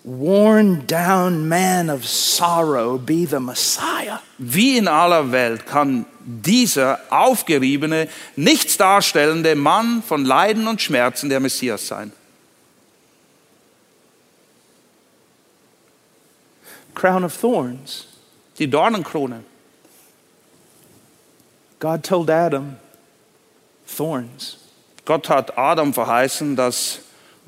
[0.08, 4.20] worn down man of sorrow be the Messiah?
[4.38, 11.40] Wie in aller Welt kann dieser aufgeriebene, nichts darstellende Mann von Leiden und Schmerzen der
[11.40, 12.12] Messias sein?
[16.94, 18.06] Crown of thorns.
[18.58, 19.44] Die Dornenkrone.
[21.78, 22.76] God told Adam,
[23.86, 24.56] thorns.
[25.04, 27.00] Gott hat Adam verheißen, dass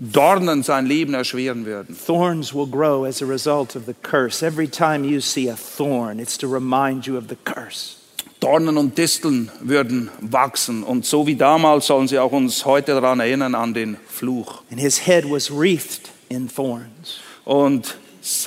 [0.02, 1.94] Dornen sein Leben erschweren würden.
[2.06, 4.42] Thorns will grow as a result of the curse.
[4.42, 7.96] Every time you see a thorn, it's to remind you of the curse.
[8.40, 13.20] Dornen und Disteln würden wachsen und so wie damals sollen sie auch uns heute daran
[13.20, 14.62] erinnern an den Fluch.
[14.70, 17.20] And his head was wreathed in thorns.
[17.44, 17.98] Und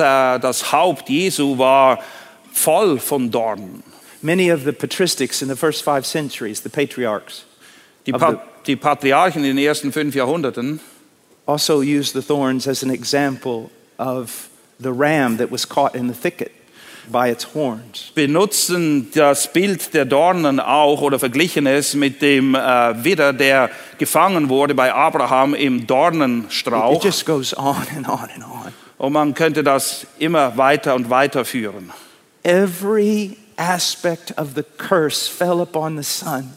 [0.01, 1.99] das Haupt Jesu war
[2.51, 3.83] voll von Dornen.
[4.23, 7.45] Many of the patristics in the first five centuries, the patriarchs,
[8.07, 10.79] Die, pa die Patriarchen in den ersten fünf Jahrhunderten
[11.45, 16.13] also used the thorns as an example of the ram that was caught in the
[16.13, 16.51] thicket
[17.11, 18.11] by its horns.
[18.15, 24.47] benutzen das Bild der Dornen auch oder verglichen es mit dem äh, Widder, der gefangen
[24.47, 27.03] wurde bei Abraham im It Dornenstrauch.
[27.03, 28.73] just goes on and on and on.
[28.97, 31.91] Und man könnte das immer weiter und weiter führen.
[32.43, 36.53] Every aspect of the curse fell upon the son.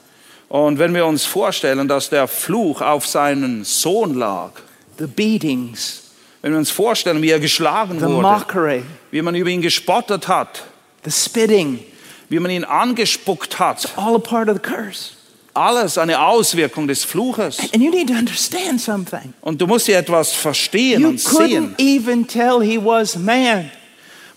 [0.49, 4.53] Und wenn wir uns vorstellen, dass der Fluch auf seinen Sohn lag,
[4.99, 6.03] The beatings,
[6.43, 10.29] wenn wir uns vorstellen, wie er geschlagen the wurde, mockery, wie man über ihn gespottet
[10.29, 10.65] hat,
[11.05, 11.81] the spitting,
[12.29, 15.13] wie man ihn angespuckt hat, all a part of the curse.
[15.55, 17.59] alles eine Auswirkung des Fluches.
[17.73, 19.33] And you need to understand something.
[19.41, 21.75] Und du musst hier etwas verstehen You und sehen.
[21.77, 23.71] couldn't even tell he was man.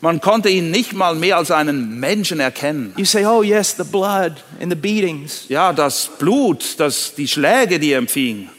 [0.01, 2.93] Man konnte ihn nicht mal mehr als einen Menschen erkennen.
[2.95, 5.43] You say, oh, yes, the blood and the beatings.
[5.49, 8.49] Ja, das Blut, das, die Schläge, die er empfing.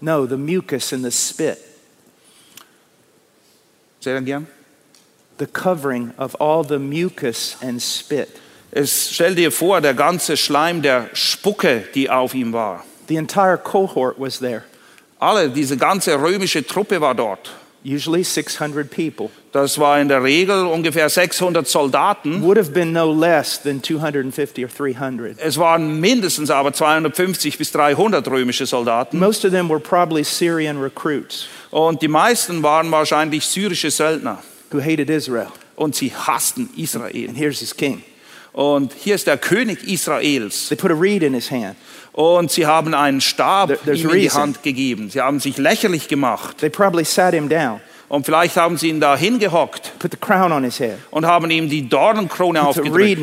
[0.00, 1.58] No, the mucus and the spit,
[4.00, 4.46] Sehr gern.
[5.38, 8.28] the covering of all the mucus and spit.
[8.72, 12.84] Es stell dir vor, der ganze Schleim der Spucke, die auf ihm war.
[13.08, 14.62] The entire cohort was there,
[15.18, 17.50] Alle, diese ganze römische Truppe war dort.
[17.84, 19.30] Usually 600 people.
[19.52, 22.42] Das war in der Regel ungefähr 600 Soldaten.
[22.42, 25.38] Would have been no less than 250 or 300.
[25.38, 29.18] Es waren mindestens aber 250 bis 300 römische Soldaten.
[29.18, 34.42] Most of them were probably Syrian recruits Und die meisten waren wahrscheinlich syrische Söldner.
[34.72, 35.48] who hated Israel.
[35.74, 37.28] Und sie hassten Israel.
[37.28, 38.02] And here's his king.
[38.52, 40.68] Und hier ist der König Israels.
[40.68, 41.76] They put a reed in his hand.
[42.12, 44.30] Und sie haben einen Stab There- ihm in die.
[44.30, 45.10] Hand gegeben.
[45.10, 46.58] Sie haben sich lächerlich gemacht.
[46.58, 49.92] They probably sat him down, Und vielleicht haben sie ihn da hingehockt
[51.12, 53.20] und haben ihm die Dornenkrone aufgedrückt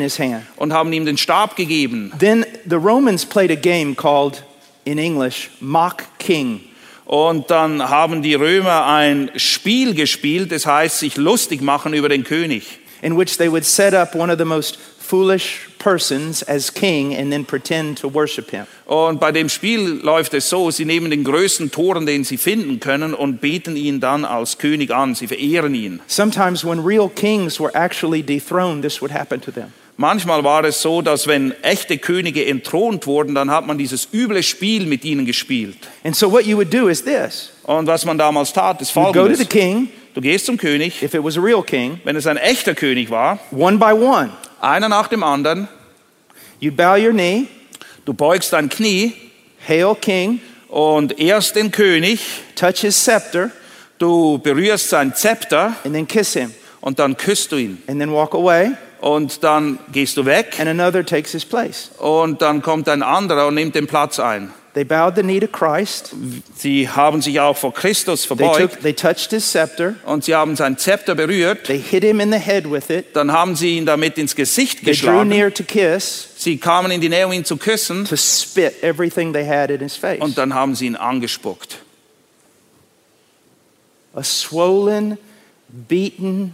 [0.56, 2.14] und haben ihm den Stab gegeben.
[2.18, 4.44] Then the Romans played a game called,
[4.86, 6.62] in English, mock king.
[7.04, 12.24] Und dann haben die Römer ein Spiel gespielt, das heißt sich lustig machen über den
[12.24, 12.80] König.
[13.02, 17.32] in which they would set up one of the most foolish persons as king and
[17.32, 18.66] then pretend to worship him.
[18.86, 22.80] Und bei dem Spiel läuft es so, sie nehmen den größten Toren, den sie finden
[22.80, 25.16] können und beten ihn dann als König an.
[25.16, 26.00] Sie verehren ihn.
[26.08, 29.72] Sometimes when real kings were actually dethroned, this would happen to them.
[30.00, 34.44] Manchmal war es so, dass wenn echte Könige entthront wurden, dann hat man dieses üble
[34.44, 35.78] Spiel mit ihnen gespielt.
[36.04, 37.52] And so what you would do is this.
[37.64, 39.50] Und was man damals tat, ist You go to the folgendes.
[39.50, 42.74] king, Du gehst zum König, if it was a real king, wenn es ein echter
[42.74, 44.32] König war, one by one.
[44.62, 45.68] Einer nach dem anderen,
[46.62, 47.46] You'd bow your knee,
[48.06, 49.14] du beugst dein Knie.
[49.68, 50.40] Hail king,
[50.70, 52.22] und ehrst den König,
[52.56, 53.52] touch his scepter,
[54.00, 55.74] du berührst sein Zepter.
[55.84, 57.82] And then kiss him, und dann küsst du ihn.
[57.88, 60.56] and then walk away, Und dann gehst du weg.
[60.60, 61.92] And another takes his place.
[62.00, 64.52] und dann kommt ein anderer und nimmt den Platz ein.
[64.78, 66.14] They bowed the knee to Christ.
[66.56, 69.96] Sie haben sich auch vor Christus They, verbeugt took, they touched his scepter.
[70.06, 71.64] und sie haben sein Zepter berührt.
[71.64, 73.16] They hit him in the head with it.
[73.16, 77.02] Dann haben sie ihn damit ins Gesicht They drew near to kiss, Sie kamen in
[77.02, 78.06] die Nähe, um ihn zu küssen.
[78.06, 80.22] to spit everything they had in his face.
[80.22, 81.80] Und dann haben sie ihn angespuckt.
[84.14, 85.18] A swollen,
[85.70, 86.54] beaten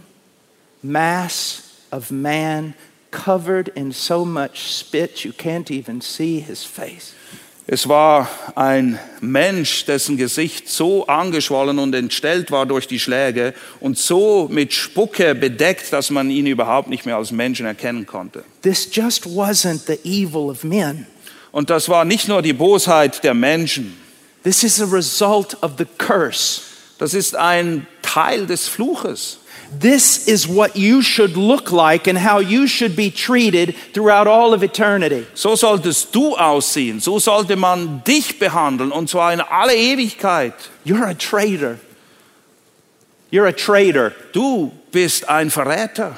[0.82, 1.62] mass
[1.92, 2.72] of man
[3.10, 7.12] covered in so much spit you can't even see his face.
[7.66, 13.96] Es war ein Mensch, dessen Gesicht so angeschwollen und entstellt war durch die Schläge und
[13.96, 18.44] so mit Spucke bedeckt, dass man ihn überhaupt nicht mehr als Menschen erkennen konnte.
[18.60, 21.06] This just wasn't the evil of men.
[21.52, 23.96] Und das war nicht nur die Bosheit der Menschen,
[24.42, 26.60] This is a result of the curse.
[26.98, 29.38] das ist ein Teil des Fluches.
[29.80, 34.54] This is what you should look like and how you should be treated throughout all
[34.54, 35.26] of eternity.
[35.34, 40.54] So solltest du aussehen, so sollte man dich behandeln und zwar in alle Ewigkeit.
[40.84, 41.78] You're a traitor.
[43.30, 44.12] You're a traitor.
[44.32, 46.14] Du bist ein Verräter.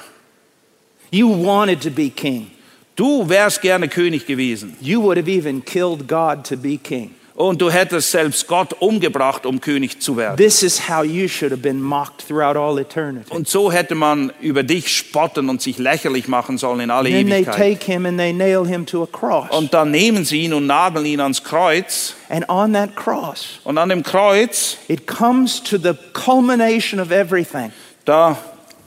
[1.11, 2.51] You wanted to be king.
[2.97, 4.77] Du wärst gerne König gewesen.
[4.81, 7.15] You would have even killed God to be king.
[7.37, 10.39] Und du hättest selbst Gott umgebracht, um König zu werden.
[10.39, 13.31] This is how you should have been mocked throughout all eternity.
[13.31, 17.27] Und so hätte man über dich spotten und sich lächerlich machen sollen in alle Then
[17.29, 17.57] they Ewigkeit.
[17.79, 19.51] take him and they nail him to a cross.
[19.51, 22.15] Und dann nehmen sie ihn und nageln ihn ans Kreuz.
[22.31, 27.71] And on that cross, Und an dem Kreuz, it comes to the culmination of everything.
[28.07, 28.39] da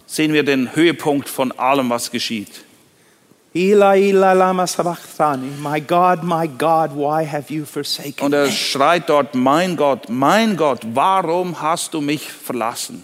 [0.07, 2.49] sehen wir den Höhepunkt von allem, was geschieht.
[5.59, 10.55] My God, my God, why have you forsaken Und er schreit dort, mein Gott, mein
[10.55, 13.03] Gott, warum hast du mich verlassen?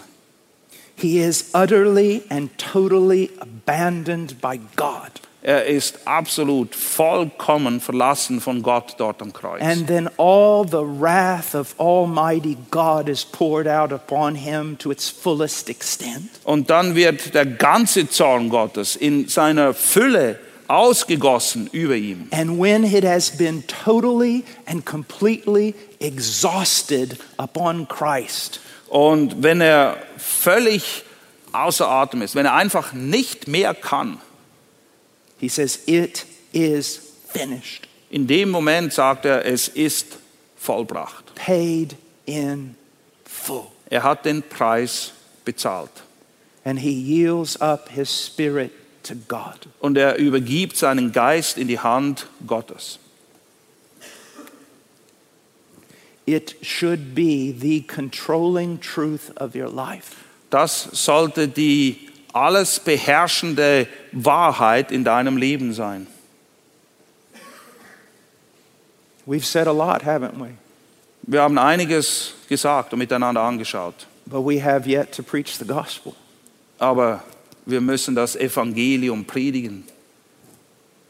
[0.94, 5.10] He is utterly and totally abandoned by God.
[5.46, 9.62] Er ist absolut vollkommen verlassen von Gott dort am Kreuz.
[9.62, 15.08] And then all the wrath of Almighty God is poured out upon him to its
[15.08, 16.30] fullest extent.
[16.42, 22.26] Und dann wird der ganze Zorn Gottes in seiner Fülle ausgegossen über ihm.
[22.32, 31.04] And when it has been totally and completely exhausted upon Christ, Und wenn er völlig
[31.52, 34.18] außer Atem ist, wenn er einfach nicht mehr kann,
[35.38, 36.96] he says, It is
[37.28, 40.18] finished, in dem Moment sagt er, es ist
[40.56, 41.34] vollbracht.
[41.34, 42.76] paid in
[43.24, 43.70] full.
[43.90, 45.12] Er hat den Preis
[45.44, 45.90] bezahlt.
[46.64, 48.72] And he yields up his spirit
[49.04, 49.68] to God.
[49.80, 52.98] Und er übergibt seinen Geist in die Hand Gottes.
[56.26, 60.16] It should be the controlling truth of your life.
[60.50, 62.05] Das sollte die
[62.36, 66.06] alles beherrschende Wahrheit in deinem Leben sein.
[69.26, 70.50] We've said a lot, haven't we?
[71.22, 76.14] Wir haben einiges gesagt und miteinander angeschaut, But we have yet to preach the gospel.
[76.78, 77.22] aber
[77.64, 79.84] wir müssen das Evangelium predigen.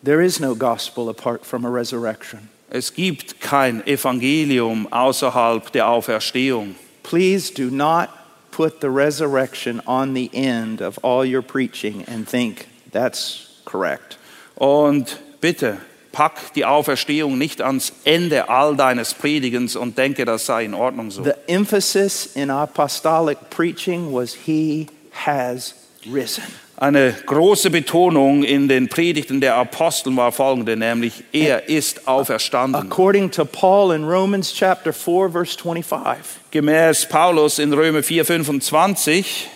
[0.02, 2.48] There is no gospel apart from a resurrection.
[2.70, 6.76] Es gibt kein Evangelium außerhalb der Auferstehung.
[7.02, 8.08] Please do not
[8.56, 14.16] put the resurrection on the end of all your preaching and think that's correct.
[14.56, 15.76] Und bitte,
[16.10, 21.10] pack die Auferstehung nicht ans Ende all deines Predigens und denke, das sei in Ordnung
[21.10, 21.22] so.
[21.22, 24.88] The emphasis in apostolic preaching was He
[25.26, 25.74] has
[26.10, 26.44] risen.
[26.78, 32.82] Eine große Betonung in den Predigten der Apostel war folgende, nämlich er ist auferstanden.
[32.82, 36.18] According to Paul in Romans chapter 4, verse 25,
[36.50, 39.48] Gemäß Paulus in Römer 4, 25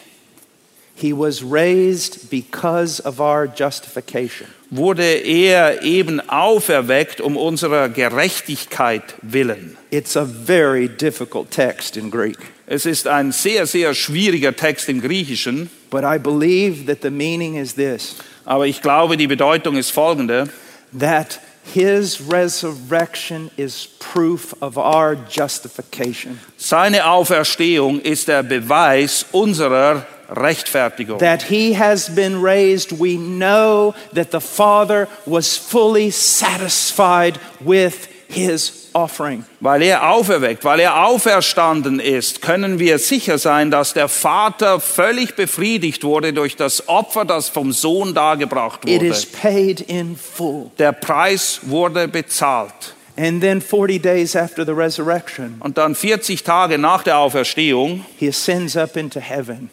[0.94, 4.48] He was raised because of our justification.
[4.70, 9.76] wurde er eben auferweckt um unserer Gerechtigkeit willen.
[9.90, 15.02] It's a very difficult text in Greek, Es ist ein sehr, sehr schwieriger Text im
[15.02, 18.16] Griechischen, but I believe that the meaning is this
[18.46, 20.48] aber ich glaube, die Bedeutung ist folgende.
[20.92, 26.40] that His resurrection is proof of our justification.
[26.56, 31.18] Seine Auferstehung ist der Beweis unserer Rechtfertigung.
[31.18, 38.88] That He has been raised, we know that the Father was fully satisfied with His
[38.92, 39.44] offering.
[39.60, 45.34] Weil er auferweckt, weil er auferstanden ist, können wir sicher sein, dass der Vater völlig
[45.34, 49.06] befriedigt wurde durch das Opfer, das vom Sohn dargebracht It wurde.
[49.08, 50.70] is paid in full.
[50.78, 52.94] Der Preis wurde bezahlt.
[53.16, 58.28] And then 40 days after the resurrection, Und dann 40 Tage nach der Auferstehung, He
[58.28, 59.70] ascends up into heaven.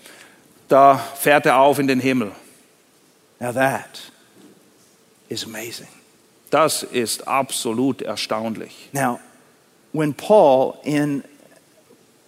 [0.67, 2.31] da fährt er auf in den Himmel.
[3.39, 3.99] Now that
[5.29, 5.87] is amazing.
[6.49, 8.89] Das ist absolut erstaunlich.
[8.93, 9.19] Now,
[9.91, 11.23] when Paul in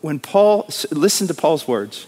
[0.01, 2.07] when Paul listen to Paul's words.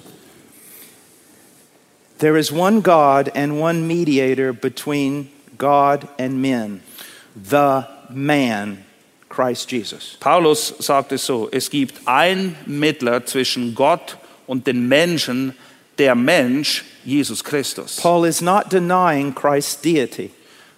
[2.20, 6.84] There is one God and one mediator between God and men,
[7.36, 8.86] the man
[9.28, 10.18] Christ Jesus.
[10.20, 15.56] Paulus sagt es so, es gibt ein Mittler zwischen Gott und den Menschen,
[15.98, 18.00] der Mensch Jesus Christus.
[18.00, 20.32] Paul is not denying Christ's deity,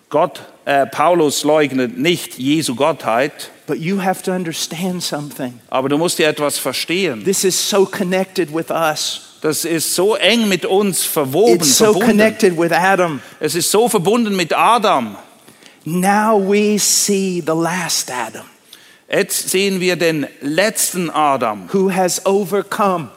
[0.09, 5.59] Gott, äh, Paulus leugnet nicht Jesu Gottheit, but you have to understand something.
[5.69, 7.23] aber du musst dir etwas verstehen.
[7.23, 9.21] This is so connected with us.
[9.41, 12.07] Das ist so eng mit uns verwoben, It's so verbunden.
[12.07, 13.21] connected with Adam.
[13.41, 15.17] Es ist so verbunden mit Adam.
[15.85, 18.45] Now we see the last Adam
[19.11, 23.09] Jetzt sehen wir den letzten Adam, who has overcome.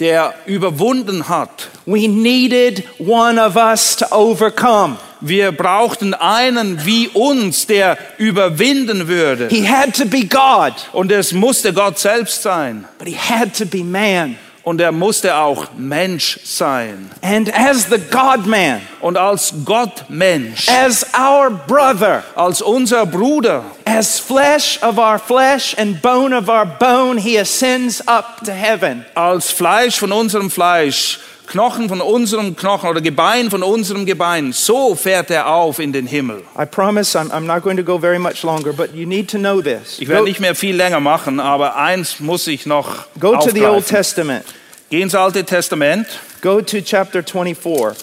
[0.00, 1.68] der überwunden hat.
[1.84, 4.96] We needed one of us to overcome.
[5.20, 9.48] Wir brauchten einen wie uns, der überwinden würde.
[9.48, 12.86] He had to be God, Und es musste Gott selbst sein.
[12.98, 14.36] but he had to be man.
[14.62, 17.08] Und er musste auch Mensch sein.
[17.22, 24.18] And as the God man, Und als Gottmensch, as our brother, als unser Bruder, as
[24.18, 29.04] flesh of our flesh and bone of our bone, he ascends up to heaven.
[29.14, 34.94] als Fleisch von unserem Fleisch, Knochen von unserem Knochen oder Gebein von unserem Gebein, so
[34.94, 36.42] fährt er auf in den Himmel.
[36.58, 39.38] I promise I'm, I'm not going to go very much longer, but you need to
[39.38, 39.98] know this.
[40.00, 43.64] Ich werde nicht mehr viel länger machen, aber eins muss ich noch go to the
[43.64, 43.86] Old.
[43.86, 44.44] Testament.
[44.90, 46.06] Geh ins Alte Testament.
[46.42, 47.96] Go to chapter 24,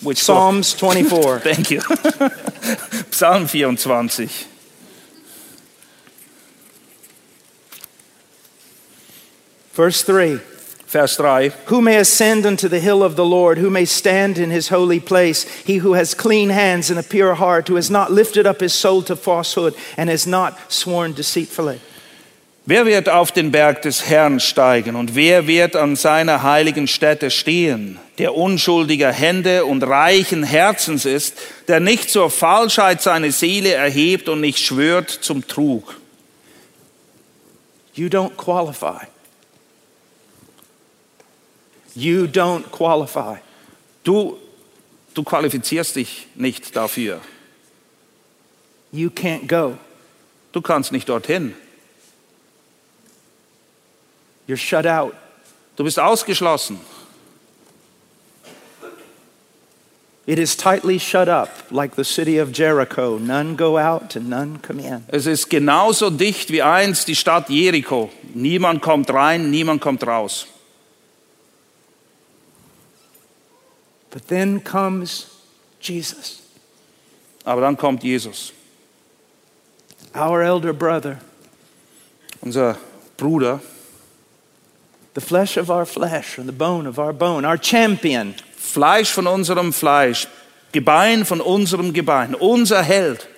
[0.00, 1.08] Which Psalms 24.
[1.08, 1.42] book?
[1.44, 1.80] Thank you.
[3.10, 4.46] Psalm 24.
[9.72, 10.40] Verse 3
[10.86, 11.50] Vers 3.
[11.66, 13.58] Who may ascend unto the hill of the Lord?
[13.58, 15.44] Who may stand in his holy place?
[15.64, 18.72] He who has clean hands and a pure heart, who has not lifted up his
[18.72, 21.80] soul to falsehood and has not sworn deceitfully.
[22.68, 27.30] Wer wird auf den Berg des Herrn steigen und wer wird an seiner heiligen Stätte
[27.30, 34.28] stehen, der unschuldiger Hände und reichen Herzens ist, der nicht zur Falschheit seine Seele erhebt
[34.28, 35.94] und nicht schwört zum Trug?
[37.94, 39.06] You don't qualify.
[41.96, 43.38] You don't qualify.
[44.04, 44.36] Du,
[45.14, 47.20] du qualifizierst dich nicht dafür.
[48.92, 49.78] You can't go.
[50.52, 51.54] Du kannst nicht dorthin.
[54.46, 55.14] You're shut out.
[55.76, 56.78] Du bist ausgeschlossen.
[60.26, 63.16] It is tightly shut up, like the city of Jericho.
[63.16, 65.04] None go out and none come in.
[65.08, 68.10] Es ist genauso dicht wie einst die Stadt Jericho.
[68.34, 70.46] Niemand kommt rein, niemand kommt raus.
[74.16, 75.26] But then comes
[75.78, 76.40] Jesus,
[77.44, 78.50] Aber dann kommt Jesus,
[80.14, 81.18] our elder brother,
[82.40, 82.78] unser
[83.18, 83.60] Bruder,
[85.12, 88.34] the flesh of our flesh and the bone of our bone, our champion.
[88.56, 90.26] Fleisch von unserem Fleisch,
[90.72, 93.28] Gebein von unserem Gebein, unser Held.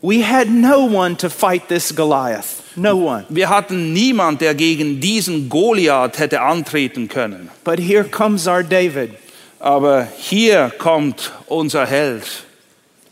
[0.00, 2.62] We had no one to fight this Goliath.
[2.76, 3.26] No one.
[3.30, 7.50] Wir hatten niemand, der gegen diesen Goliath hätte antreten können.
[7.64, 9.18] But here comes our David
[9.60, 12.24] Aber hier kommt unser Held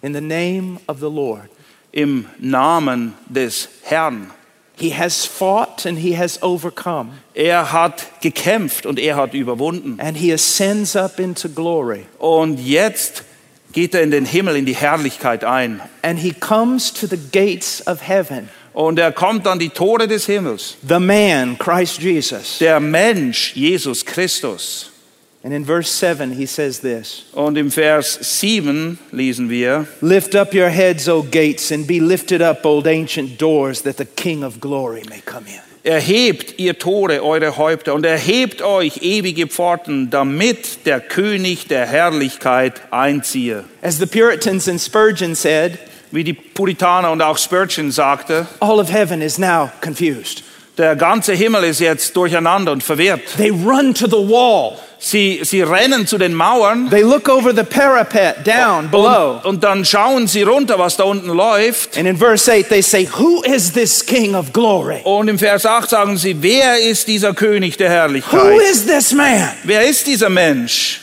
[0.02, 1.48] in the name of the Lord.
[1.92, 4.30] im Namen des Herrn.
[4.78, 9.98] He has fought and he has overcome, Er hat gekämpft und er hat überwunden.
[9.98, 12.04] and he ascends up into glory.
[12.18, 13.24] Und jetzt
[13.72, 15.80] geht er in den Himmel, in die Herrlichkeit ein.
[16.02, 18.50] And he comes to the gates of heaven.
[18.74, 20.76] Und er kommt an die Tore des Himmels.
[20.86, 22.58] The man, Christ Jesus.
[22.58, 24.90] Der Mensch, Jesus Christus.
[25.46, 30.52] And in verse 7, he says this Und im Vers 7 lesen wir, Lift up
[30.52, 34.58] your heads, O gates, and be lifted up, old ancient doors, that the King of
[34.60, 35.60] glory may come in.
[35.84, 42.82] Erhebt ihr Tore, eure Häupter, und erhebt euch ewige Pforten, damit der König der Herrlichkeit
[42.90, 43.62] einziehe.
[43.82, 45.78] As the Puritans and Spurgeon said,
[46.10, 50.42] Wie die Puritaner und auch Spurgeon sagte, all of heaven is now confused.
[50.78, 53.20] Der ganze Himmel ist jetzt durcheinander und verwirrt.
[53.36, 54.72] They run to the wall.
[54.98, 59.40] Sie, sie rennen zu den Mauern They look over the parapet down below.
[59.42, 61.98] und, und dann schauen sie runter, was da unten läuft.
[61.98, 65.00] And in verse 8, they say, Who is this King of glory?
[65.04, 68.60] Und im Vers 8 sagen sie, wer ist dieser König der Who Herrlichkeit?
[68.70, 69.50] is this man?
[69.64, 71.00] Wer ist dieser Mensch?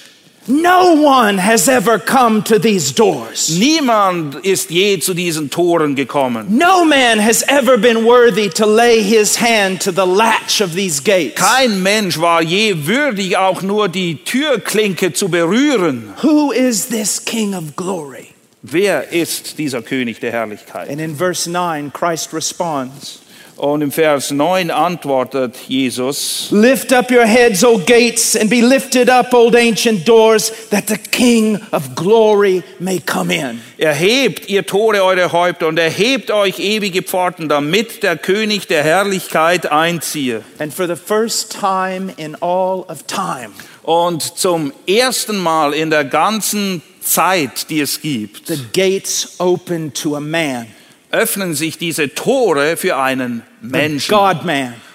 [0.48, 3.58] No one has ever come to these doors.
[3.58, 6.58] Niemand ist je zu diesen Toren gekommen.
[6.58, 11.00] No man has ever been worthy to lay his hand to the latch of these
[11.00, 11.40] gates.
[11.40, 16.14] Kein Mensch war je würdig, auch nur die Türklinke zu berühren.
[16.22, 18.34] Who is this King of glory?
[18.62, 20.90] Wer ist dieser König der Herrlichkeit?
[20.90, 23.23] And in verse 9, Christ responds
[23.56, 29.10] Und im Vers 9 antwortet Jesus, Lift up your heads, O gates, and be lifted
[29.10, 33.62] up, old ancient doors, that the King of glory may come in.
[33.78, 39.72] erhebt ihr Tore eure Häupter und erhebt euch ewige Pforten, damit der König der Herrlichkeit
[39.72, 40.42] einziehe.
[40.58, 43.52] And for the first time in all of time,
[43.84, 50.16] Und zum ersten Mal in der ganzen Zeit, die es gibt, the gates open to
[50.16, 50.68] a man,
[51.14, 54.14] öffnen sich diese Tore für einen Menschen.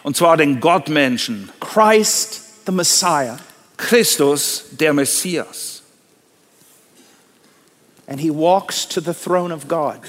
[0.02, 3.38] Und zwar den Gottmenschen, Christ the Messiah.
[3.76, 5.82] Christus, der Messias.
[8.06, 10.00] And he walks to the throne of God.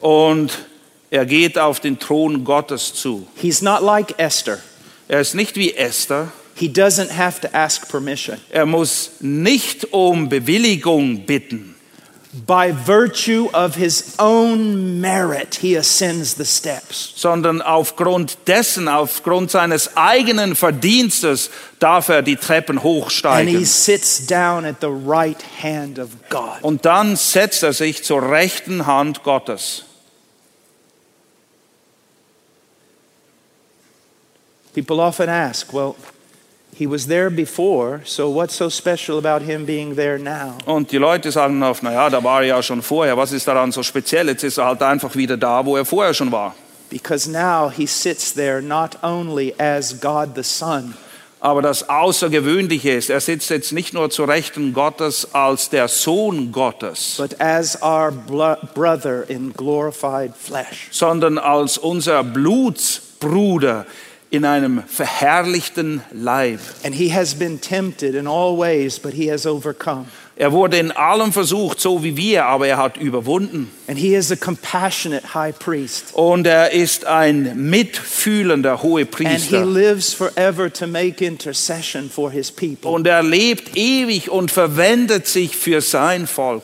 [0.00, 0.66] Und
[1.10, 3.26] er geht auf den Thron Gottes zu.
[3.36, 4.58] He's not like Esther.
[5.08, 6.32] Er ist nicht wie Esther.
[6.54, 8.38] He doesn't have to ask permission.
[8.50, 11.74] Er muss nicht um Bewilligung bitten.
[12.46, 17.12] By virtue of his own merit, he ascends the steps.
[17.16, 23.64] sondern aufgrund dessen, aufgrund seines eigenen Verdienstes darf er die Treppen And he hochsteigen.
[23.64, 26.62] sits down at the right hand of God.
[26.62, 29.84] Und dann setzt er sich zur rechten Hand Gottes.
[34.74, 35.96] People often ask, well,
[40.66, 43.72] Und die Leute sagen oft, naja, da war er ja schon vorher, was ist daran
[43.72, 44.28] so speziell?
[44.28, 46.54] Jetzt ist er halt einfach wieder da, wo er vorher schon war.
[46.90, 50.94] Because now he sits there not only as God the Son,
[51.40, 56.50] Aber das Außergewöhnliche ist, er sitzt jetzt nicht nur zur Rechten Gottes als der Sohn
[56.50, 60.88] Gottes, but as our blo- brother in glorified flesh.
[60.90, 63.86] sondern als unser Blutsbruder
[64.30, 66.60] in einem verherrlichten Leib.
[66.84, 70.06] And he has been tempted in all ways, but he has overcome.
[70.36, 73.72] Er wurde in allem versucht, so wie wir, aber er hat überwunden.
[73.88, 76.10] And he is a compassionate high priest.
[76.12, 79.64] Und er ist ein mitfühlender And he Hohepriester.
[79.64, 82.92] lives forever to make intercession for his people.
[82.92, 86.62] Und er lebt ewig und verwendet sich für sein Volk.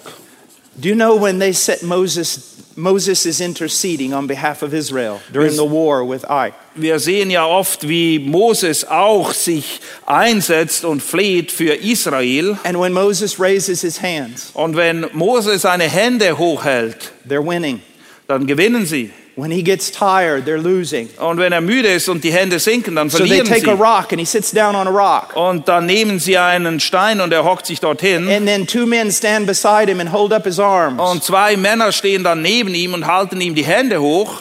[0.76, 5.50] Do you know when they set Moses, Moses is interceding on behalf of Israel during
[5.52, 6.52] the war with Ai?
[6.76, 12.58] Wir sehen ja oft, wie Moses auch sich einsetzt und fleht für Israel.
[12.64, 17.80] And when Moses raises his hands, Und wenn Moses seine Hände hochhält, they're winning.
[18.26, 19.10] dann gewinnen sie.
[19.36, 21.08] When he gets tired, they're losing.
[21.18, 23.76] Und wenn er müde ist und die Hände sinken, dann So they verlieren take a
[23.76, 23.82] sie.
[23.82, 25.34] rock and he sits down on a rock.
[25.36, 28.28] Und dann nehmen sie einen Stein und er hockt sich dorthin.
[28.28, 31.00] And then two men stand beside him and hold up his arms.
[31.00, 34.40] Und zwei Männer stehen dann neben ihm und halten ihm die Hände hoch.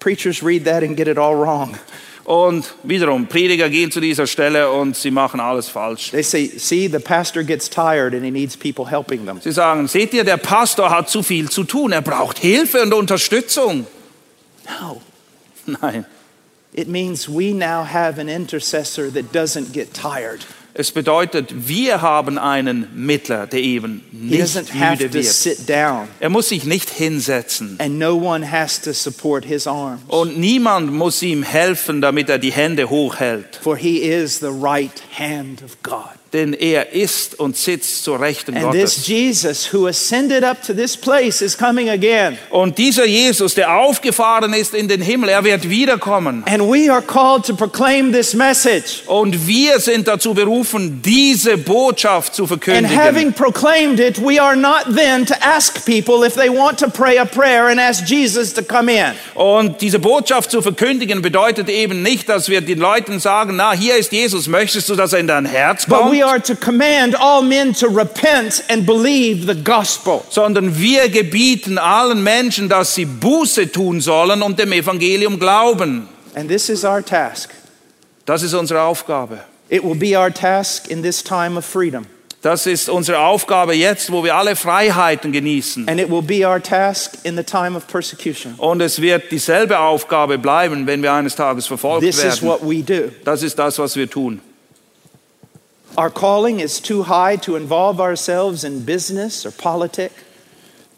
[0.00, 1.76] Preachers read that and get it all wrong.
[2.24, 6.10] Und wiederum, Prediger gehen zu dieser Stelle und sie machen alles falsch.
[6.10, 9.40] They say, see, the pastor gets tired and he needs people helping them.
[9.40, 11.92] Sie sagen, seht ihr, der Pastor hat zu viel zu tun.
[11.92, 13.86] Er braucht Hilfe und Unterstützung.
[14.80, 15.00] No.
[15.66, 16.04] Nein,
[16.72, 20.44] It means we now have an intercessor that doesn't get tired.
[20.74, 25.68] Es bedeutet, wir haben einen Mittler, der eben nicht müde wird.
[26.20, 27.76] Er muss sich nicht hinsetzen.
[27.78, 30.00] and no one has to support his arms.
[30.08, 33.58] Und niemand muss ihm helfen, damit er die Hände hochhält.
[33.62, 36.19] For he is the right hand of God.
[36.32, 39.08] Denn er ist und sitzt zur Rechten And this.
[39.08, 42.38] Jesus who ascended up to this place is coming again.
[42.50, 46.44] Und dieser Jesus, der aufgefahren ist in den Himmel, er wird wiederkommen.
[46.46, 49.02] And we are called to proclaim this message.
[49.06, 52.96] Und wir sind dazu berufen, diese Botschaft zu And verkündigen.
[52.96, 57.18] having proclaimed it, we are not then to ask people if they want to pray
[57.18, 59.12] a prayer and ask Jesus to come in.
[59.34, 63.96] Und diese Botschaft zu verkündigen bedeutet eben nicht, dass wir den Leuten sagen, na, hier
[63.96, 66.19] ist Jesus, möchtest du, dass er in dein Herz kommt?
[66.20, 70.24] We are to command all men to repent and believe the gospel.
[70.30, 76.08] Sondern wir gebieten allen Menschen, dass sie Buße tun sollen und dem Evangelium glauben.
[76.34, 77.50] And this is our task.
[78.26, 79.40] Das ist unsere Aufgabe.
[79.70, 82.06] It will be our task in this time of freedom.
[82.42, 85.88] Das ist unsere Aufgabe jetzt, wo wir alle Freiheiten genießen.
[85.88, 88.54] And it will be our task in the time of persecution.
[88.56, 92.48] Und es wird dieselbe Aufgabe bleiben, wenn wir eines Tages verfolgt This is werden.
[92.48, 93.10] what we do.
[93.24, 94.40] Das ist das, was wir tun.
[96.00, 100.14] Our calling is too high to involve ourselves in business or politics.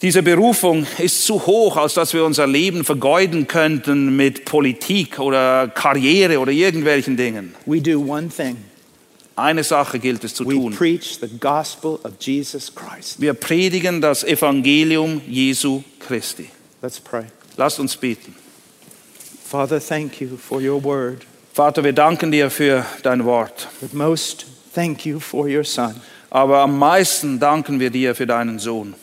[0.00, 5.66] Diese Berufung ist zu hoch, als dass wir unser Leben vergeuden könnten mit Politik oder
[5.68, 7.54] Karriere oder irgendwelchen Dingen.
[7.66, 8.56] We do one thing
[9.34, 10.72] Eine Sache gilt es zu We tun.
[10.72, 13.20] preach the gospel of Jesus Christ.
[13.20, 16.48] Wir predigen das Evangelium Jesu Christi.
[16.80, 17.24] Let's pray.
[17.56, 18.34] Lasst uns beten.
[19.48, 21.22] Father, thank you for your word,
[21.54, 23.68] Vater, wir danken dir für dein Wort.
[23.80, 25.94] but most thank you for your Son.
[26.30, 28.94] Aber am meisten danken wir dir für deinen Sohn.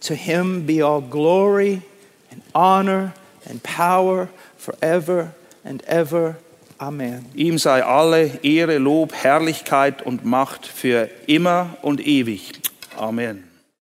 [0.00, 1.82] To him be all glory
[2.30, 3.12] and honor
[3.48, 5.32] and power forever
[5.64, 6.36] and ever.
[6.78, 7.24] Amen.
[7.34, 12.52] Ihm sei alle Ehre, Lob, Herrlichkeit und Macht für immer und ewig.
[12.96, 13.47] Amen.